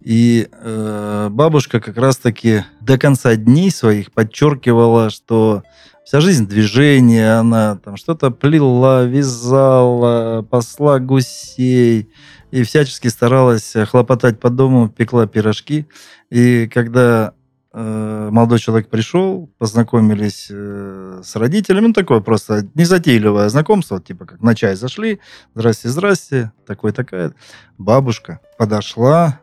И 0.00 0.48
э, 0.50 1.28
бабушка 1.30 1.80
как 1.80 1.96
раз-таки 1.96 2.64
до 2.80 2.98
конца 2.98 3.36
дней 3.36 3.70
своих 3.70 4.10
подчеркивала, 4.12 5.10
что 5.10 5.62
вся 6.04 6.20
жизнь 6.20 6.48
движение, 6.48 7.34
она 7.34 7.76
там 7.76 7.96
что-то 7.96 8.32
плела, 8.32 9.04
вязала, 9.04 10.42
посла 10.42 10.98
гусей 10.98 12.10
и 12.50 12.62
всячески 12.64 13.06
старалась 13.08 13.74
хлопотать 13.88 14.40
по 14.40 14.50
дому, 14.50 14.88
пекла 14.88 15.26
пирожки. 15.26 15.86
И 16.30 16.66
когда 16.66 17.32
молодой 17.74 18.58
человек 18.58 18.88
пришел, 18.88 19.50
познакомились 19.58 20.48
э, 20.50 21.22
с 21.24 21.36
родителями, 21.36 21.86
ну 21.86 21.92
такое 21.94 22.20
просто 22.20 22.68
незатейливое 22.74 23.48
знакомство, 23.48 24.00
типа 24.00 24.26
как 24.26 24.42
на 24.42 24.54
чай 24.54 24.74
зашли, 24.74 25.20
здрасте, 25.54 25.88
здрасте, 25.88 26.52
такой 26.66 26.92
такая. 26.92 27.34
Бабушка 27.78 28.40
подошла, 28.58 29.40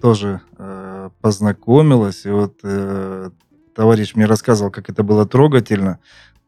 тоже 0.00 0.40
э, 0.56 1.10
познакомилась, 1.20 2.24
и 2.24 2.30
вот 2.30 2.60
э, 2.62 3.30
товарищ 3.74 4.14
мне 4.14 4.24
рассказывал, 4.24 4.70
как 4.70 4.88
это 4.88 5.02
было 5.02 5.26
трогательно, 5.26 5.98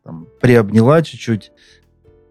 там, 0.02 0.26
приобняла 0.40 1.02
чуть-чуть 1.02 1.52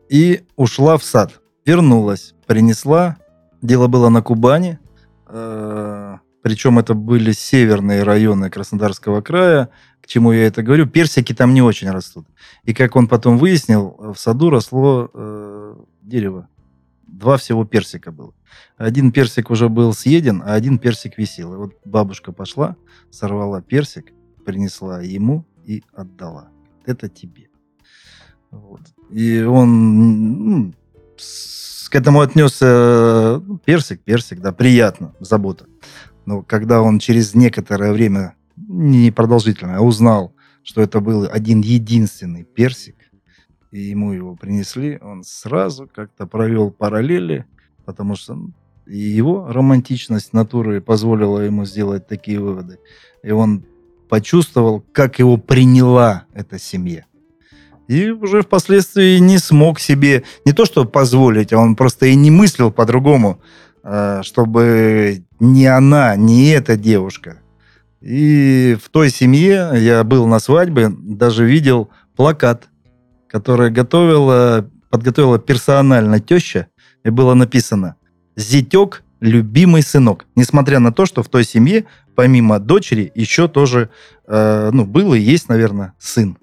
и 0.09 0.45
ушла 0.55 0.97
в 0.97 1.03
сад. 1.03 1.39
Вернулась, 1.65 2.33
принесла, 2.47 3.17
дело 3.61 3.87
было 3.87 4.09
на 4.09 4.21
Кубани, 4.21 4.79
э, 5.27 6.15
причем 6.41 6.79
это 6.79 6.93
были 6.93 7.31
северные 7.31 8.03
районы 8.03 8.49
Краснодарского 8.49 9.21
края, 9.21 9.69
к 10.01 10.07
чему 10.07 10.31
я 10.31 10.47
это 10.47 10.63
говорю, 10.63 10.87
персики 10.87 11.33
там 11.33 11.53
не 11.53 11.61
очень 11.61 11.89
растут. 11.89 12.27
И 12.63 12.73
как 12.73 12.95
он 12.95 13.07
потом 13.07 13.37
выяснил, 13.37 13.95
в 13.99 14.15
саду 14.15 14.49
росло 14.49 15.09
э, 15.13 15.75
дерево. 16.01 16.47
Два 17.05 17.37
всего 17.37 17.65
персика 17.65 18.11
было. 18.11 18.33
Один 18.77 19.11
персик 19.11 19.49
уже 19.49 19.69
был 19.69 19.93
съеден, 19.93 20.43
а 20.45 20.53
один 20.53 20.77
персик 20.77 21.17
висел. 21.17 21.53
И 21.53 21.57
вот 21.57 21.73
бабушка 21.83 22.31
пошла, 22.31 22.75
сорвала 23.09 23.61
персик, 23.61 24.13
принесла 24.45 25.01
ему 25.01 25.45
и 25.65 25.83
отдала. 25.93 26.49
Это 26.85 27.09
тебе. 27.09 27.49
Вот. 28.51 28.81
И 29.09 29.41
он 29.41 30.45
ну, 30.45 30.73
к 31.89 31.95
этому 31.95 32.21
отнесся 32.21 33.41
ну, 33.45 33.57
персик, 33.57 34.01
персик, 34.01 34.39
да, 34.39 34.51
приятно, 34.51 35.13
забота. 35.19 35.65
Но 36.27 36.43
когда 36.43 36.81
он 36.81 36.99
через 36.99 37.35
некоторое 37.35 37.93
время, 37.93 38.35
не 38.57 39.11
продолжительное, 39.11 39.77
а 39.77 39.81
узнал, 39.81 40.35
что 40.61 40.81
это 40.81 40.99
был 40.99 41.25
один 41.31 41.61
единственный 41.61 42.43
персик, 42.43 42.95
и 43.71 43.79
ему 43.79 44.11
его 44.11 44.35
принесли, 44.35 44.99
он 45.01 45.23
сразу 45.23 45.87
как-то 45.87 46.27
провел 46.27 46.69
параллели, 46.69 47.45
потому 47.85 48.17
что 48.17 48.37
и 48.85 48.97
его 48.97 49.47
романтичность 49.49 50.33
натуры 50.33 50.81
позволила 50.81 51.39
ему 51.39 51.63
сделать 51.63 52.07
такие 52.07 52.41
выводы. 52.41 52.79
И 53.23 53.31
он 53.31 53.63
почувствовал, 54.09 54.83
как 54.91 55.19
его 55.19 55.37
приняла 55.37 56.25
эта 56.33 56.59
семья. 56.59 57.05
И 57.87 58.09
уже 58.09 58.41
впоследствии 58.41 59.19
не 59.19 59.37
смог 59.37 59.79
себе 59.79 60.23
не 60.43 60.51
то 60.51 60.65
что 60.65 60.83
позволить, 60.83 61.53
а 61.53 61.57
он 61.57 61.77
просто 61.77 62.07
и 62.07 62.15
не 62.15 62.31
мыслил 62.31 62.69
по-другому, 62.69 63.39
а, 63.81 64.23
чтобы 64.23 65.23
не 65.39 65.67
она, 65.67 66.15
не 66.15 66.49
эта 66.49 66.77
девушка. 66.77 67.37
И 68.01 68.77
в 68.81 68.89
той 68.89 69.09
семье 69.09 69.71
я 69.75 70.03
был 70.03 70.27
на 70.27 70.39
свадьбе, 70.39 70.89
даже 70.89 71.45
видел 71.45 71.89
плакат, 72.15 72.69
который 73.27 73.71
готовила, 73.71 74.69
подготовила 74.89 75.39
персонально 75.39 76.19
теща, 76.19 76.67
и 77.03 77.09
было 77.09 77.33
написано 77.33 77.95
зятек, 78.35 79.03
любимый 79.19 79.81
сынок. 79.81 80.25
Несмотря 80.35 80.79
на 80.79 80.91
то, 80.91 81.05
что 81.05 81.23
в 81.23 81.29
той 81.29 81.43
семье, 81.43 81.85
помимо 82.15 82.59
дочери, 82.59 83.11
еще 83.15 83.47
тоже, 83.47 83.89
э, 84.27 84.69
ну, 84.71 84.85
был 84.85 85.13
и 85.13 85.19
есть, 85.19 85.49
наверное, 85.49 85.93
сын. 85.97 86.37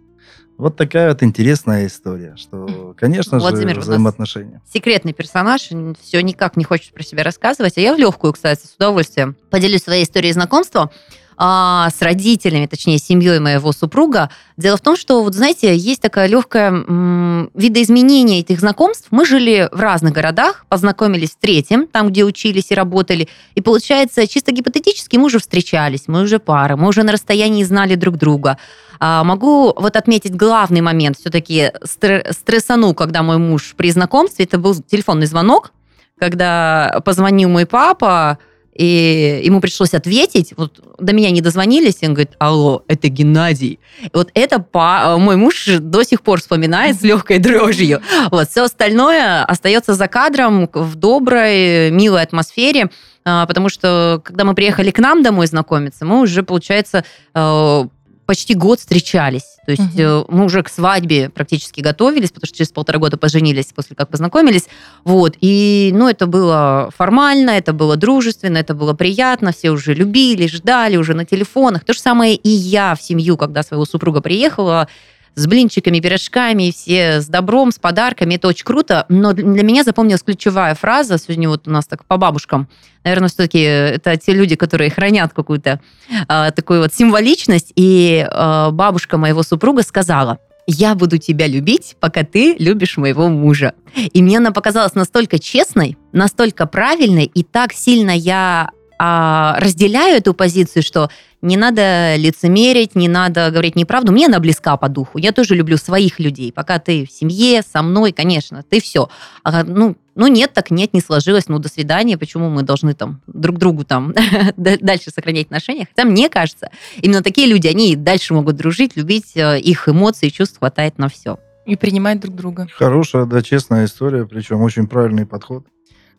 Вот 0.56 0.76
такая 0.76 1.08
вот 1.08 1.22
интересная 1.22 1.86
история, 1.86 2.34
что, 2.36 2.94
конечно 2.96 3.38
Владимир, 3.38 3.74
же, 3.74 3.80
взаимоотношения. 3.80 4.62
Секретный 4.72 5.12
персонаж, 5.12 5.70
все 6.00 6.22
никак 6.22 6.56
не 6.56 6.64
хочет 6.64 6.92
про 6.92 7.02
себя 7.02 7.24
рассказывать, 7.24 7.76
а 7.76 7.80
я 7.80 7.94
в 7.94 7.98
легкую, 7.98 8.32
кстати, 8.32 8.66
с 8.66 8.74
удовольствием 8.76 9.36
поделюсь 9.50 9.82
своей 9.82 10.04
историей 10.04 10.32
знакомства 10.32 10.92
а, 11.37 11.90
с 11.90 12.01
родителями, 12.03 12.66
точнее, 12.66 12.99
семьей 12.99 13.38
моего 13.40 13.73
супруга. 13.73 14.31
Дело 14.57 14.77
в 14.77 14.81
том, 14.81 14.97
что, 14.97 15.23
вот 15.23 15.35
знаете, 15.35 15.77
есть 15.77 16.01
такая 16.01 16.29
легкая 16.29 16.70
м- 16.70 17.51
видоизменение 17.55 18.40
этих 18.40 18.61
знакомств. 18.61 19.09
Мы 19.11 19.27
жили 19.27 19.68
в 19.73 19.81
разных 19.81 20.12
городах, 20.12 20.66
познакомились 20.68 21.31
в 21.31 21.38
третьем, 21.38 21.87
там, 21.87 22.11
где 22.11 22.25
учились 22.25 22.70
и 22.70 22.75
работали. 22.75 23.29
И 23.55 23.61
получается, 23.61 24.27
чисто 24.27 24.53
гипотетически 24.53 25.16
мы 25.16 25.25
уже 25.25 25.38
встречались, 25.38 26.05
мы 26.07 26.23
уже 26.23 26.38
пара, 26.38 26.77
мы 26.77 26.88
уже 26.88 27.03
на 27.03 27.12
расстоянии 27.12 27.64
знали 27.64 27.94
друг 27.94 28.16
друга. 28.16 28.59
А, 29.01 29.25
могу 29.25 29.75
вот 29.77 29.97
отметить 29.97 30.37
главный 30.37 30.81
момент, 30.81 31.18
все-таки 31.18 31.73
стрессану, 31.83 32.94
когда 32.94 33.23
мой 33.23 33.38
муж 33.38 33.75
при 33.77 33.90
знакомстве, 33.90 34.44
это 34.44 34.59
был 34.59 34.75
телефонный 34.75 35.27
звонок, 35.27 35.73
когда 36.18 37.03
позвонил 37.05 37.49
мой 37.49 37.66
папа, 37.66 38.38
и 38.74 39.40
ему 39.44 39.60
пришлось 39.60 39.94
ответить, 39.94 40.52
вот 40.56 40.80
до 40.98 41.12
меня 41.12 41.30
не 41.30 41.40
дозвонились, 41.40 41.98
и 42.00 42.06
он 42.06 42.14
говорит, 42.14 42.32
алло, 42.38 42.82
это 42.88 43.08
Геннадий. 43.08 43.78
И 44.02 44.10
вот 44.12 44.30
это 44.34 44.58
по... 44.58 45.16
мой 45.18 45.37
муж 45.37 45.66
до 45.66 46.02
сих 46.02 46.22
пор 46.22 46.40
вспоминает 46.40 46.98
с 47.00 47.02
легкой 47.02 47.38
дрожью. 47.38 48.02
Вот, 48.30 48.50
все 48.50 48.64
остальное 48.64 49.44
остается 49.44 49.94
за 49.94 50.08
кадром 50.08 50.68
в 50.72 50.96
доброй, 50.96 51.90
милой 51.90 52.22
атмосфере, 52.22 52.90
а, 53.24 53.46
потому 53.46 53.68
что 53.68 54.20
когда 54.24 54.44
мы 54.44 54.54
приехали 54.54 54.90
к 54.90 54.98
нам 54.98 55.22
домой 55.22 55.46
знакомиться, 55.46 56.04
мы 56.04 56.20
уже, 56.20 56.42
получается, 56.42 57.04
э, 57.34 57.84
почти 58.26 58.54
год 58.54 58.80
встречались. 58.80 59.56
То 59.66 59.72
есть 59.72 60.00
угу. 60.00 60.26
мы 60.28 60.44
уже 60.44 60.62
к 60.62 60.68
свадьбе 60.68 61.30
практически 61.30 61.80
готовились, 61.80 62.30
потому 62.30 62.46
что 62.46 62.56
через 62.56 62.70
полтора 62.70 62.98
года 62.98 63.16
поженились 63.16 63.66
после 63.74 63.96
как 63.96 64.08
познакомились. 64.10 64.64
Вот. 65.04 65.37
И, 65.40 65.90
ну, 65.94 66.08
это 66.08 66.26
было 66.26 66.90
формально, 66.96 67.50
это 67.50 67.72
было 67.72 67.96
дружественно, 67.96 68.58
это 68.58 68.74
было 68.74 68.92
приятно, 68.92 69.52
все 69.52 69.70
уже 69.70 69.94
любили, 69.94 70.46
ждали 70.46 70.96
уже 70.96 71.14
на 71.14 71.24
телефонах. 71.24 71.84
То 71.84 71.92
же 71.92 72.00
самое 72.00 72.34
и 72.34 72.48
я 72.48 72.94
в 72.94 73.02
семью, 73.02 73.37
когда 73.37 73.62
своего 73.62 73.84
супруга 73.84 74.20
приехала, 74.20 74.88
с 75.35 75.47
блинчиками, 75.47 76.01
пирожками, 76.01 76.70
все 76.70 77.20
с 77.20 77.27
добром, 77.27 77.73
с 77.73 77.79
подарками. 77.79 78.35
Это 78.35 78.49
очень 78.49 78.64
круто. 78.64 79.07
Но 79.09 79.33
для 79.33 79.62
меня 79.62 79.85
запомнилась 79.85 80.23
ключевая 80.23 80.75
фраза. 80.75 81.18
Сегодня 81.18 81.49
вот 81.49 81.66
у 81.66 81.70
нас 81.70 81.87
так 81.87 82.05
по 82.05 82.16
бабушкам. 82.16 82.68
Наверное, 83.05 83.29
все-таки 83.29 83.61
это 83.61 84.16
те 84.16 84.33
люди, 84.33 84.57
которые 84.57 84.90
хранят 84.90 85.33
какую-то 85.33 85.81
э, 86.29 86.51
такую 86.55 86.81
вот 86.81 86.94
символичность. 86.94 87.73
И 87.77 88.27
э, 88.31 88.70
бабушка 88.70 89.18
моего 89.18 89.42
супруга 89.42 89.83
сказала, 89.83 90.38
я 90.66 90.94
буду 90.94 91.18
тебя 91.18 91.47
любить, 91.47 91.97
пока 92.01 92.23
ты 92.25 92.57
любишь 92.59 92.97
моего 92.97 93.29
мужа. 93.29 93.75
И 93.97 94.23
мне 94.23 94.38
она 94.38 94.51
показалась 94.51 94.94
настолько 94.94 95.38
честной, 95.38 95.99
настолько 96.12 96.66
правильной, 96.66 97.25
и 97.27 97.42
так 97.42 97.73
сильно 97.73 98.11
я 98.11 98.70
а, 99.06 99.60
разделяю 99.60 100.16
эту 100.16 100.32
позицию, 100.32 100.82
что 100.82 101.10
не 101.42 101.58
надо 101.58 102.16
лицемерить, 102.16 102.94
не 102.94 103.06
надо 103.06 103.50
говорить 103.50 103.76
неправду. 103.76 104.12
Мне 104.12 104.26
она 104.28 104.40
близка 104.40 104.78
по 104.78 104.88
духу. 104.88 105.18
Я 105.18 105.32
тоже 105.32 105.54
люблю 105.54 105.76
своих 105.76 106.18
людей. 106.18 106.50
Пока 106.52 106.78
ты 106.78 107.04
в 107.04 107.12
семье, 107.12 107.60
со 107.60 107.82
мной, 107.82 108.12
конечно, 108.12 108.62
ты 108.62 108.80
все. 108.80 109.10
А, 109.42 109.62
ну, 109.62 109.94
ну 110.14 110.26
нет, 110.26 110.54
так 110.54 110.70
нет, 110.70 110.94
не 110.94 111.02
сложилось, 111.02 111.48
ну 111.48 111.58
до 111.58 111.68
свидания, 111.68 112.16
почему 112.16 112.48
мы 112.48 112.62
должны 112.62 112.94
там 112.94 113.20
друг 113.26 113.58
другу 113.58 113.84
там 113.84 114.14
дальше 114.56 115.10
сохранять 115.10 115.46
отношения? 115.46 115.86
Хотя 115.86 116.08
мне 116.08 116.30
кажется, 116.30 116.70
именно 116.96 117.22
такие 117.22 117.46
люди, 117.46 117.66
они 117.66 117.96
дальше 117.96 118.32
могут 118.32 118.56
дружить, 118.56 118.96
любить, 118.96 119.36
э, 119.36 119.60
их 119.60 119.86
эмоций, 119.86 120.30
чувств 120.30 120.60
хватает 120.60 120.96
на 120.96 121.10
все. 121.10 121.38
И 121.66 121.76
принимать 121.76 122.20
друг 122.20 122.36
друга. 122.36 122.68
Хорошая, 122.74 123.26
да, 123.26 123.42
честная 123.42 123.84
история, 123.84 124.24
причем 124.24 124.62
очень 124.62 124.86
правильный 124.86 125.26
подход. 125.26 125.66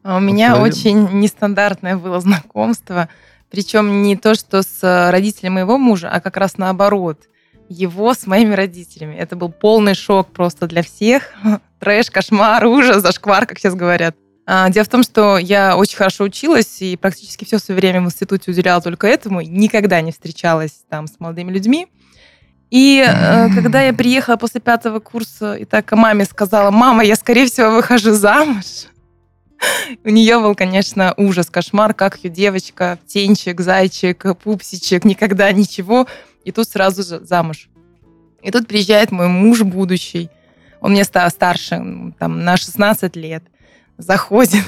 А 0.05 0.17
у 0.17 0.19
меня 0.19 0.57
очень 0.61 1.09
нестандартное 1.19 1.97
было 1.97 2.21
знакомство. 2.21 3.09
Причем 3.49 4.03
не 4.03 4.15
то, 4.15 4.35
что 4.35 4.61
с 4.61 4.83
э, 4.83 5.09
родителями 5.09 5.55
моего 5.55 5.79
мужа, 5.79 6.09
а 6.09 6.21
как 6.21 6.37
раз 6.37 6.59
наоборот. 6.59 7.21
Его 7.69 8.13
с 8.13 8.27
моими 8.27 8.53
родителями. 8.53 9.15
Это 9.15 9.35
был 9.35 9.49
полный 9.49 9.95
шок 9.95 10.31
просто 10.31 10.67
для 10.67 10.83
всех. 10.83 11.33
Трэш, 11.79 12.11
кошмар, 12.11 12.67
ужас, 12.67 13.01
зашквар, 13.01 13.47
как 13.47 13.57
сейчас 13.57 13.73
говорят. 13.73 14.15
А, 14.45 14.69
дело 14.69 14.85
в 14.85 14.89
том, 14.89 15.01
что 15.01 15.39
я 15.39 15.75
очень 15.75 15.97
хорошо 15.97 16.25
училась 16.25 16.83
и 16.83 16.95
практически 16.97 17.43
все 17.43 17.57
свое 17.57 17.79
время 17.79 18.01
в 18.01 18.05
институте 18.05 18.51
уделяла 18.51 18.81
только 18.83 19.07
этому. 19.07 19.41
Никогда 19.41 20.01
не 20.01 20.11
встречалась 20.11 20.83
там 20.87 21.07
с 21.07 21.19
молодыми 21.19 21.51
людьми. 21.51 21.87
И 22.69 23.03
э, 23.03 23.49
когда 23.55 23.81
я 23.81 23.91
приехала 23.91 24.35
после 24.35 24.61
пятого 24.61 24.99
курса, 24.99 25.55
и 25.55 25.65
так 25.65 25.91
маме 25.93 26.25
сказала, 26.25 26.69
мама, 26.69 27.03
я, 27.03 27.15
скорее 27.15 27.47
всего, 27.47 27.71
выхожу 27.71 28.13
замуж. 28.13 28.85
У 30.03 30.09
нее 30.09 30.39
был, 30.39 30.55
конечно, 30.55 31.13
ужас, 31.17 31.49
кошмар, 31.49 31.93
как 31.93 32.23
ее 32.23 32.29
девочка, 32.29 32.99
птенчик, 33.05 33.61
зайчик, 33.61 34.37
пупсичек, 34.37 35.05
никогда 35.05 35.51
ничего. 35.51 36.07
И 36.43 36.51
тут 36.51 36.67
сразу 36.69 37.03
же 37.03 37.23
замуж. 37.25 37.69
И 38.41 38.51
тут 38.51 38.67
приезжает 38.67 39.11
мой 39.11 39.27
муж 39.27 39.63
будущий. 39.63 40.29
Он 40.81 40.91
мне 40.91 41.03
стал 41.03 41.29
старше, 41.29 41.81
там, 42.19 42.43
на 42.43 42.57
16 42.57 43.15
лет. 43.15 43.43
Заходит. 43.97 44.63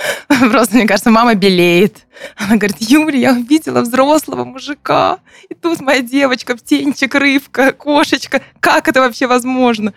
Просто, 0.28 0.76
мне 0.76 0.86
кажется, 0.86 1.10
мама 1.10 1.34
белеет. 1.34 2.06
Она 2.36 2.56
говорит, 2.56 2.76
Юля, 2.80 3.18
я 3.18 3.32
увидела 3.32 3.80
взрослого 3.80 4.44
мужика. 4.44 5.18
И 5.48 5.54
тут 5.54 5.80
моя 5.80 6.00
девочка, 6.00 6.56
птенчик, 6.56 7.14
рыбка, 7.14 7.72
кошечка. 7.72 8.42
Как 8.60 8.88
это 8.88 9.00
вообще 9.00 9.26
возможно? 9.26 9.92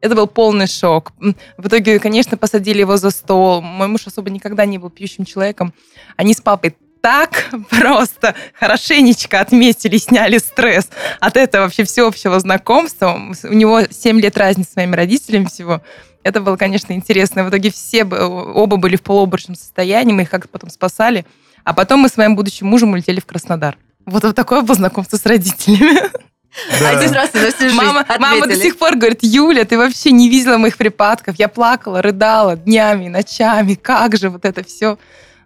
Это 0.00 0.14
был 0.14 0.26
полный 0.26 0.66
шок. 0.66 1.12
В 1.56 1.66
итоге, 1.66 1.98
конечно, 1.98 2.36
посадили 2.36 2.80
его 2.80 2.96
за 2.96 3.10
стол. 3.10 3.60
Мой 3.60 3.88
муж 3.88 4.06
особо 4.06 4.30
никогда 4.30 4.64
не 4.64 4.78
был 4.78 4.90
пьющим 4.90 5.24
человеком. 5.24 5.74
Они 6.16 6.34
с 6.34 6.40
папой 6.40 6.76
так 7.00 7.50
просто 7.70 8.34
хорошенечко 8.54 9.40
отметили, 9.40 9.96
сняли 9.96 10.38
стресс 10.38 10.88
от 11.20 11.36
этого 11.36 11.64
вообще 11.64 11.84
всеобщего 11.84 12.38
знакомства. 12.40 13.20
У 13.44 13.54
него 13.54 13.82
7 13.90 14.20
лет 14.20 14.36
разницы 14.36 14.72
с 14.72 14.76
моими 14.76 14.94
родителями 14.94 15.46
всего. 15.46 15.82
Это 16.22 16.40
было, 16.40 16.56
конечно, 16.56 16.92
интересно. 16.92 17.44
В 17.44 17.50
итоге 17.50 17.70
все 17.70 18.04
оба 18.04 18.76
были 18.76 18.96
в 18.96 19.02
полуобморочном 19.02 19.56
состоянии, 19.56 20.12
мы 20.12 20.22
их 20.22 20.30
как-то 20.30 20.48
потом 20.48 20.70
спасали. 20.70 21.24
А 21.64 21.74
потом 21.74 22.00
мы 22.00 22.08
с 22.08 22.16
моим 22.16 22.36
будущим 22.36 22.66
мужем 22.66 22.92
улетели 22.92 23.20
в 23.20 23.26
Краснодар. 23.26 23.76
Вот, 24.06 24.24
вот 24.24 24.34
такое 24.34 24.62
было 24.62 24.74
знакомство 24.74 25.16
с 25.16 25.26
родителями. 25.26 26.00
Да. 26.80 26.90
Один 26.90 27.12
раз 27.12 27.32
на 27.34 27.50
всю 27.50 27.64
жизнь 27.64 27.76
мама, 27.76 28.04
мама 28.18 28.46
до 28.46 28.56
сих 28.56 28.78
пор 28.78 28.96
говорит, 28.96 29.20
Юля, 29.22 29.64
ты 29.64 29.76
вообще 29.78 30.10
не 30.10 30.28
видела 30.28 30.56
моих 30.58 30.76
припадков. 30.76 31.36
Я 31.38 31.48
плакала, 31.48 32.02
рыдала 32.02 32.56
днями, 32.56 33.08
ночами. 33.08 33.74
Как 33.74 34.16
же 34.16 34.30
вот 34.30 34.44
это 34.44 34.64
все. 34.64 34.98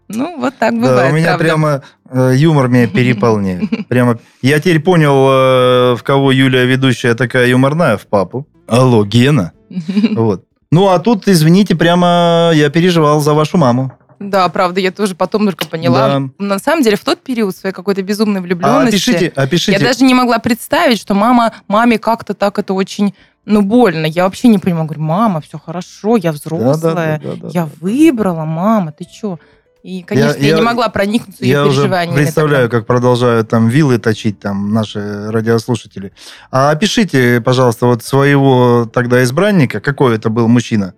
Ну, 0.08 0.38
вот 0.38 0.54
так 0.58 0.74
бывает. 0.74 0.96
Да, 0.96 1.08
у 1.08 1.12
меня 1.12 1.26
правда. 1.36 1.44
прямо 1.44 1.82
э, 2.10 2.32
юмор 2.36 2.68
меня 2.68 2.86
переполняет. 2.92 3.88
Прямо. 3.88 4.18
Я 4.42 4.58
теперь 4.58 4.80
понял, 4.80 5.14
э, 5.14 5.96
в 5.96 6.02
кого 6.02 6.32
Юлия 6.32 6.64
ведущая 6.64 7.14
такая 7.14 7.46
юморная, 7.48 7.96
в 7.96 8.06
папу. 8.06 8.46
Алло, 8.66 9.04
Гена. 9.04 9.52
Вот. 10.14 10.44
Ну, 10.70 10.88
а 10.88 10.98
тут, 10.98 11.28
извините, 11.28 11.74
прямо 11.74 12.50
я 12.54 12.70
переживал 12.70 13.20
за 13.20 13.34
вашу 13.34 13.58
маму. 13.58 13.92
Да, 14.30 14.48
правда, 14.48 14.80
я 14.80 14.90
тоже 14.92 15.14
потом 15.14 15.44
только 15.46 15.66
поняла. 15.66 16.20
Да. 16.20 16.28
На 16.38 16.58
самом 16.58 16.82
деле, 16.82 16.96
в 16.96 17.04
тот 17.04 17.22
период 17.22 17.56
своей 17.56 17.74
какой-то 17.74 18.02
безумной 18.02 18.40
влюбленности... 18.40 19.10
А 19.10 19.14
опишите, 19.14 19.32
опишите. 19.34 19.72
Я 19.72 19.78
даже 19.80 20.04
не 20.04 20.14
могла 20.14 20.38
представить, 20.38 20.98
что 20.98 21.14
мама, 21.14 21.52
маме 21.68 21.98
как-то 21.98 22.34
так 22.34 22.58
это 22.58 22.74
очень, 22.74 23.14
ну, 23.44 23.62
больно. 23.62 24.06
Я 24.06 24.24
вообще 24.24 24.48
не 24.48 24.58
понимаю. 24.58 24.84
Говорю, 24.86 25.02
мама, 25.02 25.40
все 25.40 25.58
хорошо, 25.58 26.16
я 26.16 26.32
взрослая, 26.32 27.20
Да, 27.22 27.30
да, 27.30 27.36
да, 27.36 27.36
да, 27.42 27.48
я 27.52 27.64
да. 27.64 27.70
выбрала, 27.80 28.44
мама, 28.44 28.92
ты 28.92 29.04
что? 29.04 29.38
И, 29.82 30.04
конечно, 30.04 30.40
я, 30.40 30.50
я- 30.50 30.54
не 30.54 30.62
могла 30.62 30.88
проникнуться 30.90 31.42
ее 31.44 31.54
Я 31.54 31.64
переживаниями. 31.64 32.14
представляю, 32.16 32.68
тогда. 32.68 32.78
как 32.78 32.86
продолжают 32.86 33.48
там 33.48 33.68
вилы 33.68 33.98
точить 33.98 34.38
там 34.38 34.72
наши 34.72 35.28
радиослушатели. 35.32 36.12
А 36.52 36.70
опишите, 36.70 37.40
пожалуйста, 37.40 37.86
вот 37.86 38.04
своего 38.04 38.88
тогда 38.92 39.24
избранника. 39.24 39.80
Какой 39.80 40.14
это 40.14 40.30
был 40.30 40.46
мужчина? 40.46 40.94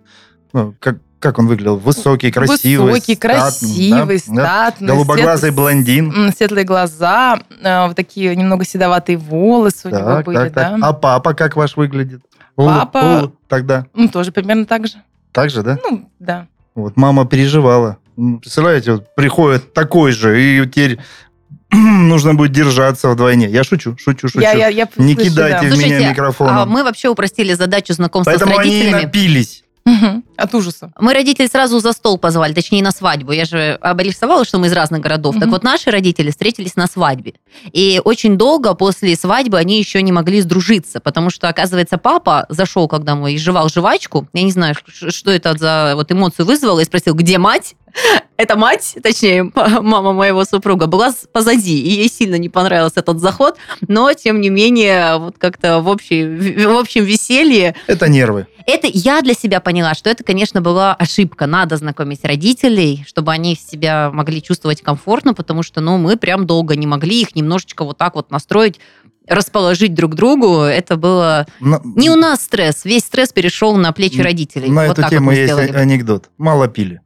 Ну, 0.53 0.75
как, 0.79 0.97
как 1.19 1.39
он 1.39 1.47
выглядел? 1.47 1.77
Высокий, 1.77 2.31
красивый, 2.31 2.91
Высокий, 2.93 3.15
статный, 3.15 3.39
красивый, 3.39 4.21
да? 4.27 4.33
Да? 4.35 4.43
статный. 4.71 4.87
Голубоглазый 4.89 5.49
свет- 5.49 5.55
блондин. 5.55 6.33
Светлые 6.35 6.65
глаза, 6.65 7.39
э, 7.61 7.87
вот 7.87 7.95
такие 7.95 8.35
немного 8.35 8.63
седоватые 8.65 9.17
волосы 9.17 9.87
у 9.87 9.91
него 9.91 9.99
Так, 9.99 10.25
были, 10.25 10.35
так, 10.37 10.53
так. 10.53 10.79
да. 10.79 10.87
А 10.87 10.93
папа 10.93 11.33
как 11.33 11.55
ваш 11.55 11.75
выглядит? 11.77 12.21
Улы- 12.57 12.67
Папа- 12.79 12.97
улы- 12.97 13.31
тогда. 13.47 13.85
Ну, 13.93 14.07
тоже 14.07 14.31
примерно 14.31 14.65
так 14.65 14.87
же. 14.87 14.95
Так 15.31 15.49
же, 15.49 15.63
да? 15.63 15.77
Ну, 15.89 16.09
да. 16.19 16.47
Вот 16.75 16.95
мама 16.97 17.25
переживала. 17.25 17.97
Представляете, 18.15 18.93
вот 18.93 19.15
приходит 19.15 19.73
такой 19.73 20.11
же, 20.11 20.41
и 20.41 20.65
теперь 20.67 20.99
нужно 21.71 22.33
будет 22.35 22.51
держаться 22.51 23.09
вдвойне. 23.09 23.47
Я 23.49 23.63
шучу, 23.63 23.97
шучу, 23.97 24.27
шучу. 24.27 24.39
Я, 24.39 24.51
я, 24.53 24.67
я 24.69 24.87
Не 24.97 25.15
слышу, 25.15 25.31
кидайте 25.31 25.53
да. 25.55 25.59
в 25.59 25.63
меня 25.63 25.75
Слушайте, 25.75 26.09
микрофоном. 26.09 26.57
А 26.57 26.65
мы 26.65 26.83
вообще 26.83 27.09
упростили 27.09 27.53
задачу 27.53 27.93
знакомства 27.93 28.31
Поэтому 28.31 28.55
с 28.55 28.59
они 28.59 28.69
и 28.69 28.73
родителями. 28.83 29.03
напились. 29.03 29.63
Мгм. 29.85 30.23
От 30.37 30.53
ужаса. 30.53 30.91
Мы 30.99 31.13
родителей 31.13 31.47
сразу 31.47 31.79
за 31.79 31.91
стол 31.93 32.17
позвали, 32.17 32.53
точнее 32.53 32.83
на 32.83 32.91
свадьбу. 32.91 33.31
Я 33.31 33.45
же 33.45 33.77
обрисовала, 33.81 34.45
что 34.45 34.57
мы 34.59 34.67
из 34.67 34.73
разных 34.73 35.01
городов. 35.01 35.35
Так 35.35 35.43
Мгм. 35.43 35.51
вот, 35.51 35.63
наши 35.63 35.91
родители 35.91 36.29
встретились 36.31 36.75
на 36.75 36.87
свадьбе. 36.87 37.33
И 37.71 38.01
очень 38.03 38.37
долго 38.37 38.73
после 38.73 39.15
свадьбы 39.15 39.57
они 39.57 39.77
еще 39.79 40.01
не 40.01 40.11
могли 40.11 40.41
сдружиться, 40.41 40.99
потому 40.99 41.29
что, 41.29 41.47
оказывается, 41.49 41.97
папа 41.97 42.45
зашел, 42.49 42.87
когда 42.87 43.15
мы 43.15 43.37
жевал 43.37 43.69
жвачку. 43.69 44.27
Я 44.33 44.43
не 44.43 44.51
знаю, 44.51 44.75
что 44.87 45.31
это 45.31 45.57
за 45.57 45.93
вот 45.95 46.11
эмоцию 46.11 46.45
вызвало, 46.45 46.79
и 46.79 46.85
спросил, 46.85 47.13
где 47.13 47.37
мать? 47.37 47.75
Эта 48.37 48.57
мать, 48.57 48.97
точнее, 49.01 49.43
мама 49.55 50.11
моего 50.11 50.43
супруга, 50.43 50.87
была 50.87 51.13
позади, 51.31 51.79
и 51.81 51.91
ей 51.91 52.09
сильно 52.09 52.35
не 52.35 52.49
понравился 52.49 52.99
этот 52.99 53.19
заход, 53.21 53.55
но, 53.87 54.11
тем 54.11 54.41
не 54.41 54.49
менее, 54.49 55.17
вот 55.17 55.37
как-то 55.37 55.79
в, 55.79 55.87
общей, 55.87 56.25
в 56.65 56.77
общем 56.77 57.05
веселье 57.05 57.73
Это 57.87 58.09
нервы. 58.09 58.47
это 58.67 58.87
я 58.91 59.21
для 59.21 59.33
себя 59.33 59.61
поняла, 59.61 59.93
что 59.93 60.09
это, 60.09 60.24
конечно, 60.25 60.61
была 60.61 60.93
ошибка. 60.93 61.45
Надо 61.47 61.77
знакомить 61.77 62.25
родителей, 62.25 63.05
чтобы 63.07 63.31
они 63.31 63.55
себя 63.55 64.11
могли 64.11 64.41
чувствовать 64.41 64.81
комфортно, 64.81 65.33
потому 65.33 65.63
что, 65.63 65.81
ну, 65.81 65.97
мы 65.97 66.17
прям 66.17 66.45
долго 66.45 66.75
не 66.75 66.87
могли 66.87 67.21
их 67.21 67.35
немножечко 67.35 67.85
вот 67.85 67.97
так 67.97 68.15
вот 68.15 68.31
настроить, 68.31 68.79
расположить 69.27 69.93
друг 69.93 70.11
к 70.13 70.15
другу. 70.15 70.61
Это 70.61 70.97
было 70.97 71.47
На- 71.59 71.81
не 71.83 72.09
у 72.09 72.15
нас 72.15 72.41
стресс, 72.41 72.85
весь 72.85 73.03
стресс 73.03 73.31
перешел 73.31 73.75
на 73.75 73.91
плечи 73.91 74.21
родителей. 74.21 74.69
На 74.69 74.87
вот 74.87 74.99
эту 74.99 75.09
тему 75.09 75.29
вот 75.29 75.35
есть 75.37 75.53
сделали. 75.53 75.71
анекдот. 75.71 76.29
Мало 76.37 76.67
пили. 76.67 77.01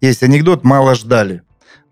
Есть 0.00 0.22
анекдот, 0.22 0.64
мало 0.64 0.94
ждали. 0.94 1.42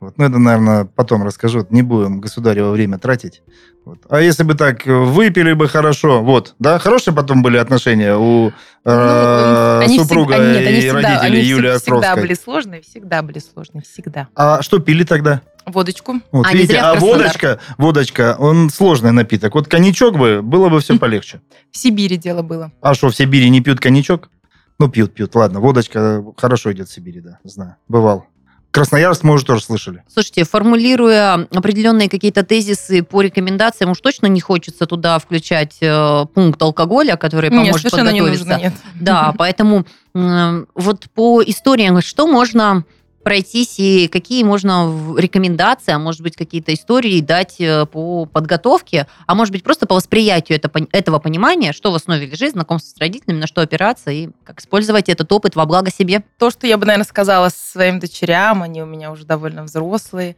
Вот. 0.01 0.19
Ну, 0.19 0.25
это, 0.25 0.39
наверное, 0.39 0.85
потом 0.85 1.23
расскажу. 1.23 1.67
Не 1.71 1.83
будем 1.83 2.21
государево 2.21 2.73
время 2.73 2.99
тратить. 2.99 3.43
Вот. 3.85 3.99
А 4.09 4.21
если 4.21 4.45
бы 4.45 4.55
так 4.55 4.87
э, 4.87 4.93
выпили 4.93 5.55
бы 5.55 5.67
хорошо, 5.69 6.23
вот, 6.23 6.55
да, 6.61 6.79
хорошие 6.79 7.13
потом 7.15 7.43
были 7.43 7.57
отношения 7.57 8.17
у 8.17 8.53
э, 8.85 9.85
Ну, 9.89 9.99
супруга 9.99 10.35
всегда- 10.35 10.53
нет, 10.61 10.71
и 10.71 10.81
всегда- 10.81 10.95
родителей 10.95 11.27
они 11.27 11.37
Юлии 11.41 11.53
всегда 11.63 11.75
Островской. 11.75 12.23
были 12.23 12.35
сложные, 12.35 12.83
всегда 12.83 13.23
были 13.23 13.39
сложные, 13.41 13.83
всегда. 13.83 14.29
А 14.37 14.63
что 14.63 14.79
пили 14.79 15.05
тогда? 15.05 15.41
Водочку. 15.67 16.15
Вот, 16.33 16.47
А, 16.47 16.53
видите, 16.53 16.79
а 16.79 16.95
водочка, 16.95 17.59
водочка, 17.79 18.37
он 18.39 18.71
сложный 18.71 19.13
напиток. 19.13 19.55
Вот 19.55 19.69
коньячок 19.69 20.17
бы, 20.17 20.43
было 20.43 20.69
бы 20.69 20.81
все 20.81 20.97
полегче. 21.01 21.41
В 21.71 21.77
Сибири 21.79 22.17
дело 22.17 22.43
было. 22.43 22.71
А 22.81 22.95
что, 22.95 23.09
в 23.11 23.17
Сибири 23.17 23.49
не 23.51 23.61
пьют 23.61 23.81
коньячок? 23.81 24.31
Ну, 24.79 24.89
пьют, 24.89 25.15
пьют. 25.15 25.35
Ладно, 25.37 25.61
водочка 25.61 26.25
хорошо 26.37 26.73
идет 26.73 26.89
в 26.89 26.93
Сибири, 26.93 27.21
да, 27.21 27.39
знаю. 27.45 27.77
Бывал. 27.89 28.27
Красноярск, 28.73 29.23
мы 29.23 29.35
уже 29.35 29.45
тоже 29.45 29.63
слышали. 29.63 30.03
Слушайте, 30.13 30.45
формулируя 30.45 31.47
определенные 31.55 32.09
какие-то 32.09 32.43
тезисы 32.43 33.03
по 33.03 33.21
рекомендациям, 33.21 33.91
уж 33.91 34.01
точно 34.01 34.27
не 34.27 34.41
хочется 34.41 34.87
туда 34.87 35.19
включать 35.19 35.77
э, 35.83 36.25
пункт 36.35 36.61
алкоголя, 36.63 37.17
который 37.17 37.51
Нет, 37.51 37.59
поможет 37.61 37.91
совершенно 37.91 38.09
не 38.11 38.21
подготовиться. 38.21 38.49
нужно, 38.49 38.63
нет. 38.63 38.73
Да, 38.95 39.35
поэтому 39.39 39.85
м, 40.15 40.67
вот 40.75 41.07
по 41.15 41.43
историям, 41.43 42.01
что 42.01 42.27
можно 42.27 42.85
пройтись 43.23 43.79
и 43.79 44.09
какие 44.09 44.43
можно 44.45 45.17
рекомендации, 45.17 45.93
а 45.93 45.99
может 45.99 46.21
быть 46.23 46.37
какие-то 46.37 46.75
истории 46.75 47.21
дать 47.21 47.61
э, 47.61 47.87
по 47.87 48.27
подготовке, 48.27 49.07
а 49.27 49.35
может 49.35 49.53
быть 49.53 49.63
просто 49.63 49.87
по 49.87 49.95
восприятию 49.95 50.59
это, 50.59 50.71
этого 50.93 51.19
понимания, 51.19 51.73
что 51.73 51.93
в 51.93 51.95
основе 51.95 52.27
лежит, 52.27 52.53
знакомство 52.53 52.97
с 52.97 52.99
родителями, 52.99 53.41
на 53.41 53.47
что 53.47 53.61
опираться 53.61 54.11
и 54.11 54.29
как 54.45 54.61
использовать 54.61 55.09
этот 55.09 55.31
опыт 55.33 55.57
во 55.57 55.67
благо 55.67 55.91
себе. 55.91 56.23
То, 56.39 56.51
что 56.51 56.67
я 56.67 56.77
бы, 56.77 56.87
наверное, 56.87 57.07
сказала 57.07 57.49
своим 57.49 57.99
дочерям, 57.99 58.63
они 58.63 58.83
у 58.83 58.87
меня 58.87 59.11
уже 59.11 59.25
довольно 59.25 59.63
взрослые. 59.63 60.37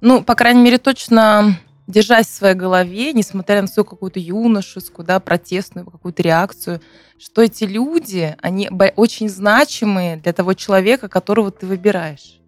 Ну, 0.00 0.22
по 0.22 0.34
крайней 0.34 0.62
мере, 0.62 0.78
точно 0.78 1.58
держась 1.86 2.26
в 2.26 2.34
своей 2.34 2.54
голове, 2.54 3.12
несмотря 3.12 3.60
на 3.60 3.68
свою 3.68 3.84
какую-то 3.84 4.18
юношескую, 4.18 5.06
да, 5.06 5.20
протестную 5.20 5.86
какую-то 5.86 6.22
реакцию, 6.22 6.80
что 7.18 7.42
эти 7.42 7.64
люди, 7.64 8.36
они 8.40 8.70
очень 8.96 9.28
значимые 9.28 10.16
для 10.16 10.32
того 10.32 10.54
человека, 10.54 11.08
которого 11.08 11.50
ты 11.50 11.66
выбираешь. 11.66 12.40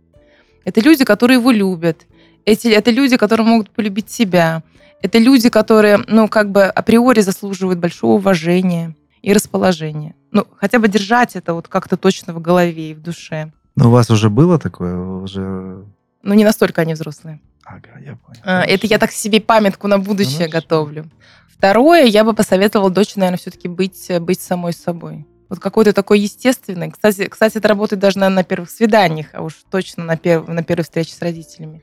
Это 0.64 0.80
люди, 0.80 1.04
которые 1.04 1.38
его 1.38 1.50
любят. 1.50 2.06
Эти, 2.44 2.68
это 2.68 2.90
люди, 2.90 3.16
которые 3.16 3.46
могут 3.46 3.70
полюбить 3.70 4.10
себя. 4.10 4.62
Это 5.02 5.18
люди, 5.18 5.48
которые, 5.48 5.98
ну, 6.08 6.28
как 6.28 6.50
бы 6.50 6.64
априори 6.64 7.20
заслуживают 7.20 7.78
большого 7.78 8.14
уважения 8.14 8.96
и 9.22 9.32
расположения. 9.32 10.14
Ну, 10.32 10.46
хотя 10.56 10.78
бы 10.78 10.88
держать 10.88 11.36
это 11.36 11.54
вот 11.54 11.68
как-то 11.68 11.96
точно 11.96 12.32
в 12.32 12.40
голове 12.40 12.90
и 12.90 12.94
в 12.94 13.02
душе. 13.02 13.52
Но 13.76 13.88
у 13.88 13.92
вас 13.92 14.10
уже 14.10 14.30
было 14.30 14.58
такое? 14.58 14.96
Уже... 14.96 15.84
Но 16.22 16.34
не 16.34 16.44
настолько 16.44 16.82
они 16.82 16.94
взрослые. 16.94 17.40
Ага, 17.66 17.98
я 17.98 18.16
понял. 18.16 18.40
А, 18.44 18.62
Это 18.64 18.86
я 18.86 18.98
так 18.98 19.10
себе 19.10 19.40
памятку 19.40 19.88
на 19.88 19.98
будущее 19.98 20.46
Хорошо. 20.48 20.52
готовлю. 20.52 21.10
Второе, 21.48 22.04
я 22.04 22.22
бы 22.22 22.32
посоветовала 22.32 22.90
дочь, 22.90 23.16
наверное, 23.16 23.38
все-таки 23.38 23.66
быть, 23.66 24.08
быть 24.20 24.40
самой 24.40 24.72
собой. 24.72 25.26
Вот 25.48 25.58
какой-то 25.58 25.92
такой 25.92 26.20
естественный. 26.20 26.90
Кстати, 26.90 27.26
кстати, 27.28 27.58
это 27.58 27.68
работает 27.68 28.00
даже 28.00 28.18
наверное, 28.18 28.36
на 28.36 28.44
первых 28.44 28.70
свиданиях, 28.70 29.28
а 29.32 29.42
уж 29.42 29.54
точно 29.70 30.04
на, 30.04 30.14
перв- 30.16 30.48
на 30.50 30.62
первой 30.62 30.84
встрече 30.84 31.12
с 31.12 31.20
родителями. 31.22 31.82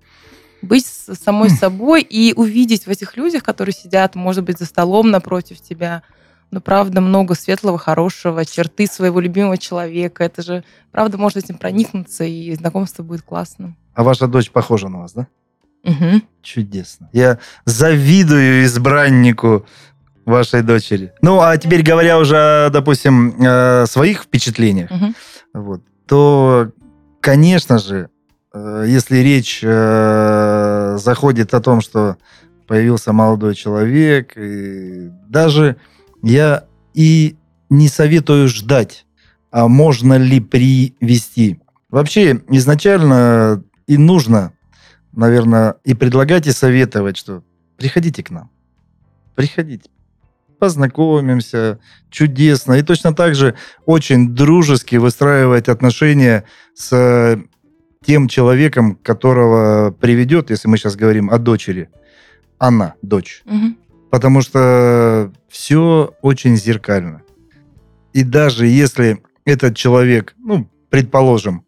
быть 0.61 0.85
самой 0.85 1.49
собой 1.49 2.01
и 2.01 2.33
увидеть 2.33 2.85
в 2.85 2.89
этих 2.89 3.17
людях, 3.17 3.43
которые 3.43 3.73
сидят, 3.73 4.15
может 4.15 4.45
быть, 4.45 4.59
за 4.59 4.65
столом 4.65 5.11
напротив 5.11 5.59
тебя, 5.61 6.03
но 6.51 6.61
правда 6.61 7.01
много 7.01 7.35
светлого, 7.35 7.77
хорошего, 7.77 8.45
черты 8.45 8.87
своего 8.87 9.19
любимого 9.19 9.57
человека. 9.57 10.23
Это 10.23 10.41
же, 10.43 10.63
правда, 10.91 11.17
можно 11.17 11.39
этим 11.39 11.57
проникнуться, 11.57 12.23
и 12.23 12.53
знакомство 12.55 13.03
будет 13.03 13.23
классным. 13.23 13.75
А 13.95 14.03
ваша 14.03 14.27
дочь 14.27 14.51
похожа 14.51 14.87
на 14.87 14.99
вас, 14.99 15.13
да? 15.13 15.27
Угу. 15.83 16.21
Чудесно. 16.41 17.09
Я 17.13 17.39
завидую 17.65 18.65
избраннику 18.65 19.65
вашей 20.25 20.61
дочери. 20.61 21.11
Ну, 21.21 21.41
а 21.41 21.57
теперь 21.57 21.83
говоря 21.83 22.17
уже, 22.19 22.69
допустим, 22.71 23.35
о 23.39 23.85
своих 23.87 24.23
впечатлениях, 24.23 24.89
Угу. 24.91 25.13
вот, 25.53 25.81
то, 26.07 26.71
конечно 27.21 27.77
же, 27.79 28.09
э, 28.53 28.85
если 28.87 29.17
речь 29.17 29.59
э, 29.63 30.97
заходит 30.99 31.53
о 31.53 31.61
том, 31.61 31.81
что 31.81 32.17
появился 32.67 33.11
молодой 33.11 33.55
человек, 33.55 34.33
и 34.37 35.09
даже 35.27 35.75
я 36.21 36.63
и 36.93 37.35
не 37.69 37.89
советую 37.89 38.47
ждать, 38.47 39.05
а 39.51 39.67
можно 39.67 40.17
ли 40.17 40.39
привести. 40.39 41.59
Вообще, 41.89 42.41
изначально 42.49 43.63
и 43.87 43.97
нужно, 43.97 44.53
наверное, 45.13 45.75
и 45.83 45.93
предлагать, 45.93 46.47
и 46.47 46.51
советовать, 46.51 47.17
что 47.17 47.43
приходите 47.77 48.23
к 48.23 48.31
нам. 48.31 48.49
Приходите. 49.35 49.89
Познакомимся. 50.59 51.79
Чудесно. 52.09 52.73
И 52.73 52.83
точно 52.83 53.13
так 53.13 53.35
же 53.35 53.55
очень 53.85 54.33
дружески 54.33 54.95
выстраивать 54.95 55.67
отношения 55.67 56.45
с 56.75 57.39
тем 58.05 58.27
человеком, 58.27 58.95
которого 58.95 59.91
приведет, 59.91 60.49
если 60.49 60.67
мы 60.67 60.77
сейчас 60.77 60.95
говорим 60.95 61.29
о 61.29 61.37
дочери. 61.37 61.89
Она, 62.59 62.95
дочь 63.01 63.43
Угу. 63.45 63.75
потому 64.09 64.41
что 64.41 65.31
все 65.49 66.13
очень 66.21 66.55
зеркально. 66.55 67.23
И 68.13 68.23
даже 68.23 68.67
если 68.67 69.21
этот 69.43 69.75
человек, 69.75 70.33
ну, 70.37 70.69
предположим, 70.89 71.65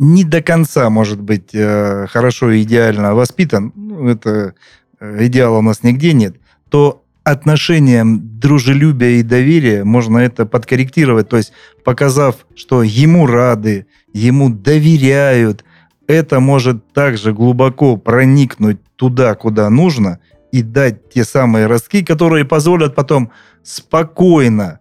не 0.00 0.24
до 0.24 0.42
конца, 0.42 0.88
может 0.88 1.20
быть, 1.20 1.50
э, 1.52 2.06
хорошо 2.08 2.50
и 2.50 2.62
идеально 2.62 3.14
воспитан, 3.14 3.70
ну, 3.76 4.08
это 4.08 4.54
э, 4.98 5.26
идеала 5.26 5.58
у 5.58 5.62
нас 5.62 5.82
нигде 5.82 6.14
нет, 6.14 6.36
то 6.70 7.04
отношением 7.22 8.40
дружелюбия 8.40 9.20
и 9.20 9.22
доверия 9.22 9.84
можно 9.84 10.16
это 10.16 10.46
подкорректировать, 10.46 11.28
то 11.28 11.36
есть 11.36 11.52
показав, 11.84 12.46
что 12.56 12.82
ему 12.82 13.26
рады, 13.26 13.86
ему 14.14 14.48
доверяют, 14.48 15.66
это 16.06 16.40
может 16.40 16.94
также 16.94 17.34
глубоко 17.34 17.98
проникнуть 17.98 18.78
туда, 18.96 19.34
куда 19.34 19.68
нужно, 19.68 20.18
и 20.50 20.62
дать 20.62 21.10
те 21.10 21.24
самые 21.24 21.66
ростки, 21.66 22.02
которые 22.02 22.46
позволят 22.46 22.94
потом 22.94 23.32
спокойно 23.62 24.80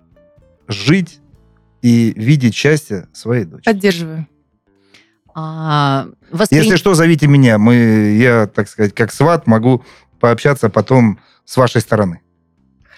жить 0.70 1.20
и 1.82 2.13
видеть 2.15 2.55
счастье 2.55 3.09
своей 3.11 3.43
дочери. 3.43 3.65
Поддерживаю. 3.65 4.28
А, 5.36 6.07
воспри- 6.32 6.55
Если 6.57 6.75
что, 6.75 6.93
зовите 6.93 7.27
меня. 7.27 7.57
Мы, 7.57 8.15
я, 8.19 8.47
так 8.47 8.67
сказать, 8.67 8.93
как 8.93 9.11
сват, 9.13 9.47
могу 9.47 9.84
пообщаться 10.19 10.69
потом 10.69 11.19
с 11.45 11.57
вашей 11.57 11.82
стороны. 11.82 12.21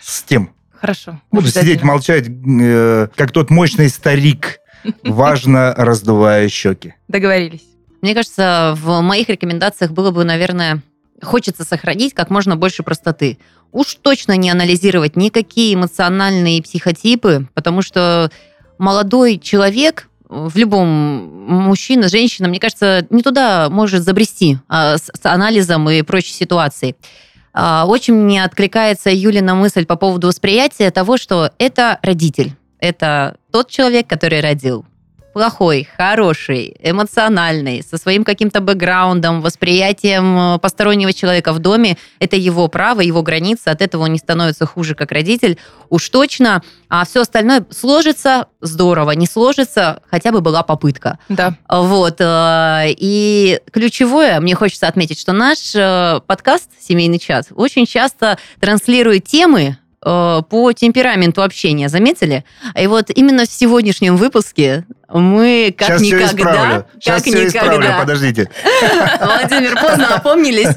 С 0.01 0.23
тем. 0.23 0.51
Хорошо. 0.79 1.21
Буду 1.32 1.47
сидеть, 1.47 1.84
молчать, 1.84 2.27
э, 2.27 3.07
как 3.15 3.32
тот 3.32 3.49
мощный 3.51 3.89
старик, 3.89 4.59
важно 5.03 5.73
раздувая 5.77 6.49
щеки. 6.49 6.95
Договорились. 7.07 7.61
Мне 8.01 8.15
кажется, 8.15 8.73
в 8.77 9.01
моих 9.01 9.29
рекомендациях 9.29 9.91
было 9.91 10.09
бы, 10.09 10.23
наверное, 10.23 10.82
хочется 11.21 11.63
сохранить 11.63 12.15
как 12.15 12.32
можно 12.32 12.55
больше 12.55 12.82
простоты. 12.82 13.38
Уж 13.71 13.95
точно 14.01 14.36
не 14.38 14.49
анализировать 14.49 15.15
никакие 15.15 15.75
эмоциональные 15.75 16.63
психотипы, 16.63 17.47
потому 17.53 17.84
что 17.84 18.32
молодой 18.79 19.38
человек 19.38 20.09
в 20.32 20.55
любом 20.55 20.88
мужчина, 21.45 22.07
женщина, 22.07 22.47
мне 22.47 22.59
кажется, 22.59 23.05
не 23.09 23.21
туда 23.21 23.69
может 23.69 24.03
забрести 24.03 24.57
а, 24.69 24.97
с, 24.97 25.11
с 25.13 25.25
анализом 25.25 25.89
и 25.89 26.01
прочей 26.03 26.32
ситуацией. 26.32 26.95
А, 27.53 27.86
Очень 27.86 28.13
мне 28.13 28.43
откликается 28.43 29.09
Юлина 29.09 29.55
мысль 29.55 29.86
по 29.86 29.97
поводу 29.97 30.27
восприятия 30.27 30.89
того, 30.89 31.17
что 31.17 31.51
это 31.57 31.99
родитель. 32.01 32.53
Это 32.79 33.36
тот 33.51 33.69
человек, 33.69 34.07
который 34.07 34.39
родил. 34.39 34.86
Плохой, 35.34 35.88
хороший, 35.95 36.75
эмоциональный, 36.84 37.84
со 37.89 37.97
своим 37.97 38.25
каким-то 38.25 38.59
бэкграундом, 38.59 39.39
восприятием 39.41 40.55
э, 40.55 40.59
постороннего 40.59 41.13
человека 41.13 41.53
в 41.53 41.59
доме. 41.59 41.97
Это 42.19 42.36
его 42.36 42.67
право, 42.67 42.99
его 42.99 43.23
границы. 43.23 43.69
От 43.69 43.82
этого 43.82 44.03
он 44.03 44.11
не 44.11 44.17
становится 44.19 44.65
хуже, 44.65 44.93
как 44.93 45.13
родитель. 45.13 45.57
Уж 45.89 46.09
точно. 46.09 46.61
А 46.89 47.05
все 47.05 47.21
остальное 47.21 47.65
сложится 47.69 48.47
здорово. 48.59 49.11
Не 49.11 49.25
сложится, 49.25 50.01
хотя 50.11 50.34
бы 50.34 50.41
была 50.41 50.63
попытка. 50.63 51.17
Да. 51.29 51.55
Вот. 51.69 52.17
э, 52.19 52.88
И 52.89 53.61
ключевое, 53.71 54.38
мне 54.41 54.53
хочется 54.55 54.89
отметить, 54.89 55.17
что 55.19 55.32
наш 55.32 55.73
э, 55.73 56.19
подкаст 56.27 56.69
«Семейный 56.77 57.19
чат» 57.19 57.47
очень 57.55 57.86
часто 57.86 58.38
транслирует 58.59 59.27
темы 59.27 59.77
по 60.04 60.74
темпераменту 60.74 61.43
общения, 61.43 61.88
заметили? 61.88 62.43
И 62.80 62.88
вот 62.88 63.12
именно 63.14 63.45
в 63.45 63.52
сегодняшнем 63.52 64.18
выпуске 64.18 64.86
мы 65.14 65.74
как 65.78 65.88
Сейчас 65.88 66.02
все 66.02 66.16
никогда, 66.16 66.36
исправлю. 66.36 66.86
Сейчас 66.99 67.24
как 67.24 67.34
все 67.34 67.47
исправлю, 67.47 67.78
никогда, 67.78 67.99
подождите. 67.99 68.49
Владимир, 69.22 69.80
поздно 69.80 70.16
опомнились. 70.16 70.76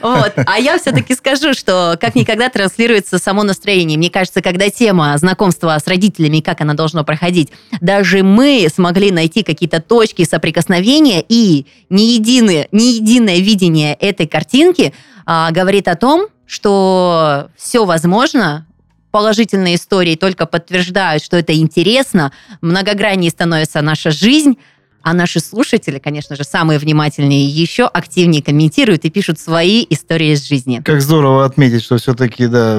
Вот. 0.00 0.32
А 0.36 0.58
я 0.58 0.78
все-таки 0.78 1.14
скажу, 1.14 1.54
что 1.54 1.96
как 2.00 2.14
никогда 2.14 2.48
транслируется 2.48 3.18
само 3.18 3.42
настроение. 3.42 3.96
Мне 3.96 4.10
кажется, 4.10 4.42
когда 4.42 4.68
тема 4.68 5.16
знакомства 5.16 5.76
с 5.82 5.86
родителями 5.86 6.38
и 6.38 6.42
как 6.42 6.60
она 6.60 6.74
должно 6.74 7.04
проходить, 7.04 7.50
даже 7.80 8.22
мы 8.22 8.68
смогли 8.72 9.10
найти 9.10 9.42
какие-то 9.42 9.80
точки 9.80 10.24
соприкосновения, 10.24 11.24
и 11.26 11.66
не, 11.88 12.14
единое, 12.14 12.68
не 12.72 12.94
единое 12.94 13.38
видение 13.38 13.94
этой 13.94 14.26
картинки 14.26 14.92
а, 15.24 15.50
говорит 15.50 15.88
о 15.88 15.96
том, 15.96 16.26
что 16.52 17.48
все 17.56 17.86
возможно, 17.86 18.66
положительные 19.10 19.76
истории 19.76 20.16
только 20.16 20.44
подтверждают, 20.44 21.24
что 21.24 21.38
это 21.38 21.54
интересно, 21.54 22.30
многограннее 22.60 23.30
становится 23.30 23.80
наша 23.80 24.10
жизнь, 24.10 24.58
а 25.02 25.14
наши 25.14 25.40
слушатели, 25.40 25.98
конечно 25.98 26.36
же, 26.36 26.44
самые 26.44 26.78
внимательные, 26.78 27.46
еще 27.46 27.84
активнее 27.86 28.42
комментируют 28.42 29.04
и 29.04 29.10
пишут 29.10 29.38
свои 29.38 29.86
истории 29.90 30.32
из 30.32 30.46
жизни. 30.46 30.80
Как 30.84 31.00
здорово 31.00 31.44
отметить, 31.44 31.82
что 31.82 31.98
все-таки, 31.98 32.46
да, 32.46 32.78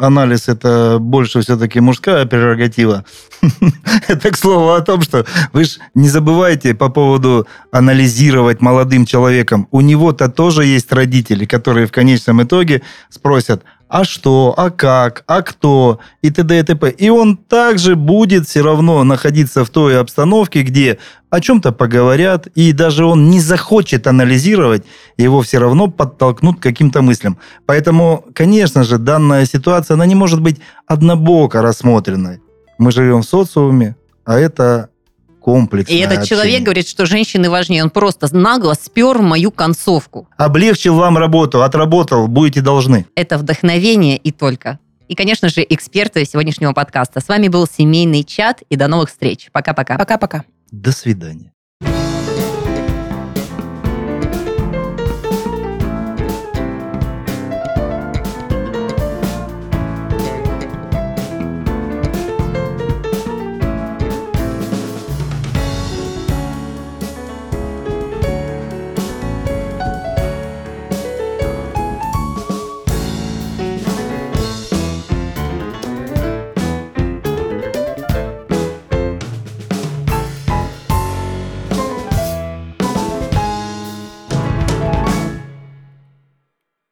анализ 0.00 0.48
это 0.48 0.98
больше 1.00 1.40
все-таки 1.40 1.80
мужская 1.80 2.26
прерогатива. 2.26 3.04
Это 4.08 4.30
к 4.30 4.36
слову 4.36 4.70
о 4.70 4.80
том, 4.80 5.02
что 5.02 5.26
вы 5.52 5.64
же 5.64 5.78
не 5.94 6.08
забывайте 6.08 6.74
по 6.74 6.88
поводу 6.88 7.46
анализировать 7.70 8.60
молодым 8.60 9.06
человеком. 9.06 9.68
У 9.70 9.80
него-то 9.80 10.28
тоже 10.28 10.64
есть 10.64 10.92
родители, 10.92 11.44
которые 11.44 11.86
в 11.86 11.92
конечном 11.92 12.42
итоге 12.42 12.82
спросят, 13.10 13.62
а 13.94 14.02
что, 14.02 14.52
а 14.56 14.70
как, 14.70 15.22
а 15.28 15.42
кто, 15.42 16.00
и 16.20 16.30
т.д. 16.30 16.58
и 16.58 16.62
т.п. 16.64 16.90
И 16.90 17.10
он 17.10 17.36
также 17.36 17.94
будет 17.94 18.48
все 18.48 18.60
равно 18.60 19.04
находиться 19.04 19.64
в 19.64 19.70
той 19.70 20.00
обстановке, 20.00 20.62
где 20.62 20.98
о 21.30 21.40
чем-то 21.40 21.70
поговорят, 21.70 22.48
и 22.56 22.72
даже 22.72 23.04
он 23.04 23.30
не 23.30 23.38
захочет 23.38 24.08
анализировать, 24.08 24.82
его 25.16 25.42
все 25.42 25.58
равно 25.58 25.86
подтолкнут 25.86 26.58
к 26.58 26.62
каким-то 26.62 27.02
мыслям. 27.02 27.38
Поэтому, 27.66 28.24
конечно 28.34 28.82
же, 28.82 28.98
данная 28.98 29.46
ситуация, 29.46 29.94
она 29.94 30.06
не 30.06 30.16
может 30.16 30.40
быть 30.40 30.60
однобоко 30.88 31.62
рассмотренной. 31.62 32.40
Мы 32.78 32.90
живем 32.90 33.22
в 33.22 33.26
социуме, 33.26 33.94
а 34.24 34.36
это 34.40 34.88
комплексное 35.44 35.94
И 35.94 36.00
этот 36.00 36.20
общение. 36.20 36.26
человек 36.26 36.62
говорит, 36.62 36.88
что 36.88 37.04
женщины 37.04 37.50
важнее. 37.50 37.84
Он 37.84 37.90
просто 37.90 38.34
нагло 38.34 38.72
спер 38.72 39.18
мою 39.18 39.50
концовку. 39.50 40.26
Облегчил 40.38 40.94
вам 40.94 41.18
работу, 41.18 41.62
отработал, 41.62 42.28
будете 42.28 42.62
должны. 42.62 43.04
Это 43.14 43.36
вдохновение 43.36 44.16
и 44.16 44.32
только. 44.32 44.78
И, 45.06 45.14
конечно 45.14 45.50
же, 45.50 45.64
эксперты 45.68 46.24
сегодняшнего 46.24 46.72
подкаста. 46.72 47.20
С 47.20 47.28
вами 47.28 47.48
был 47.48 47.66
семейный 47.66 48.24
чат, 48.24 48.62
и 48.70 48.76
до 48.76 48.88
новых 48.88 49.10
встреч. 49.10 49.50
Пока-пока. 49.52 49.98
Пока-пока. 49.98 50.44
До 50.70 50.92
свидания. 50.92 51.52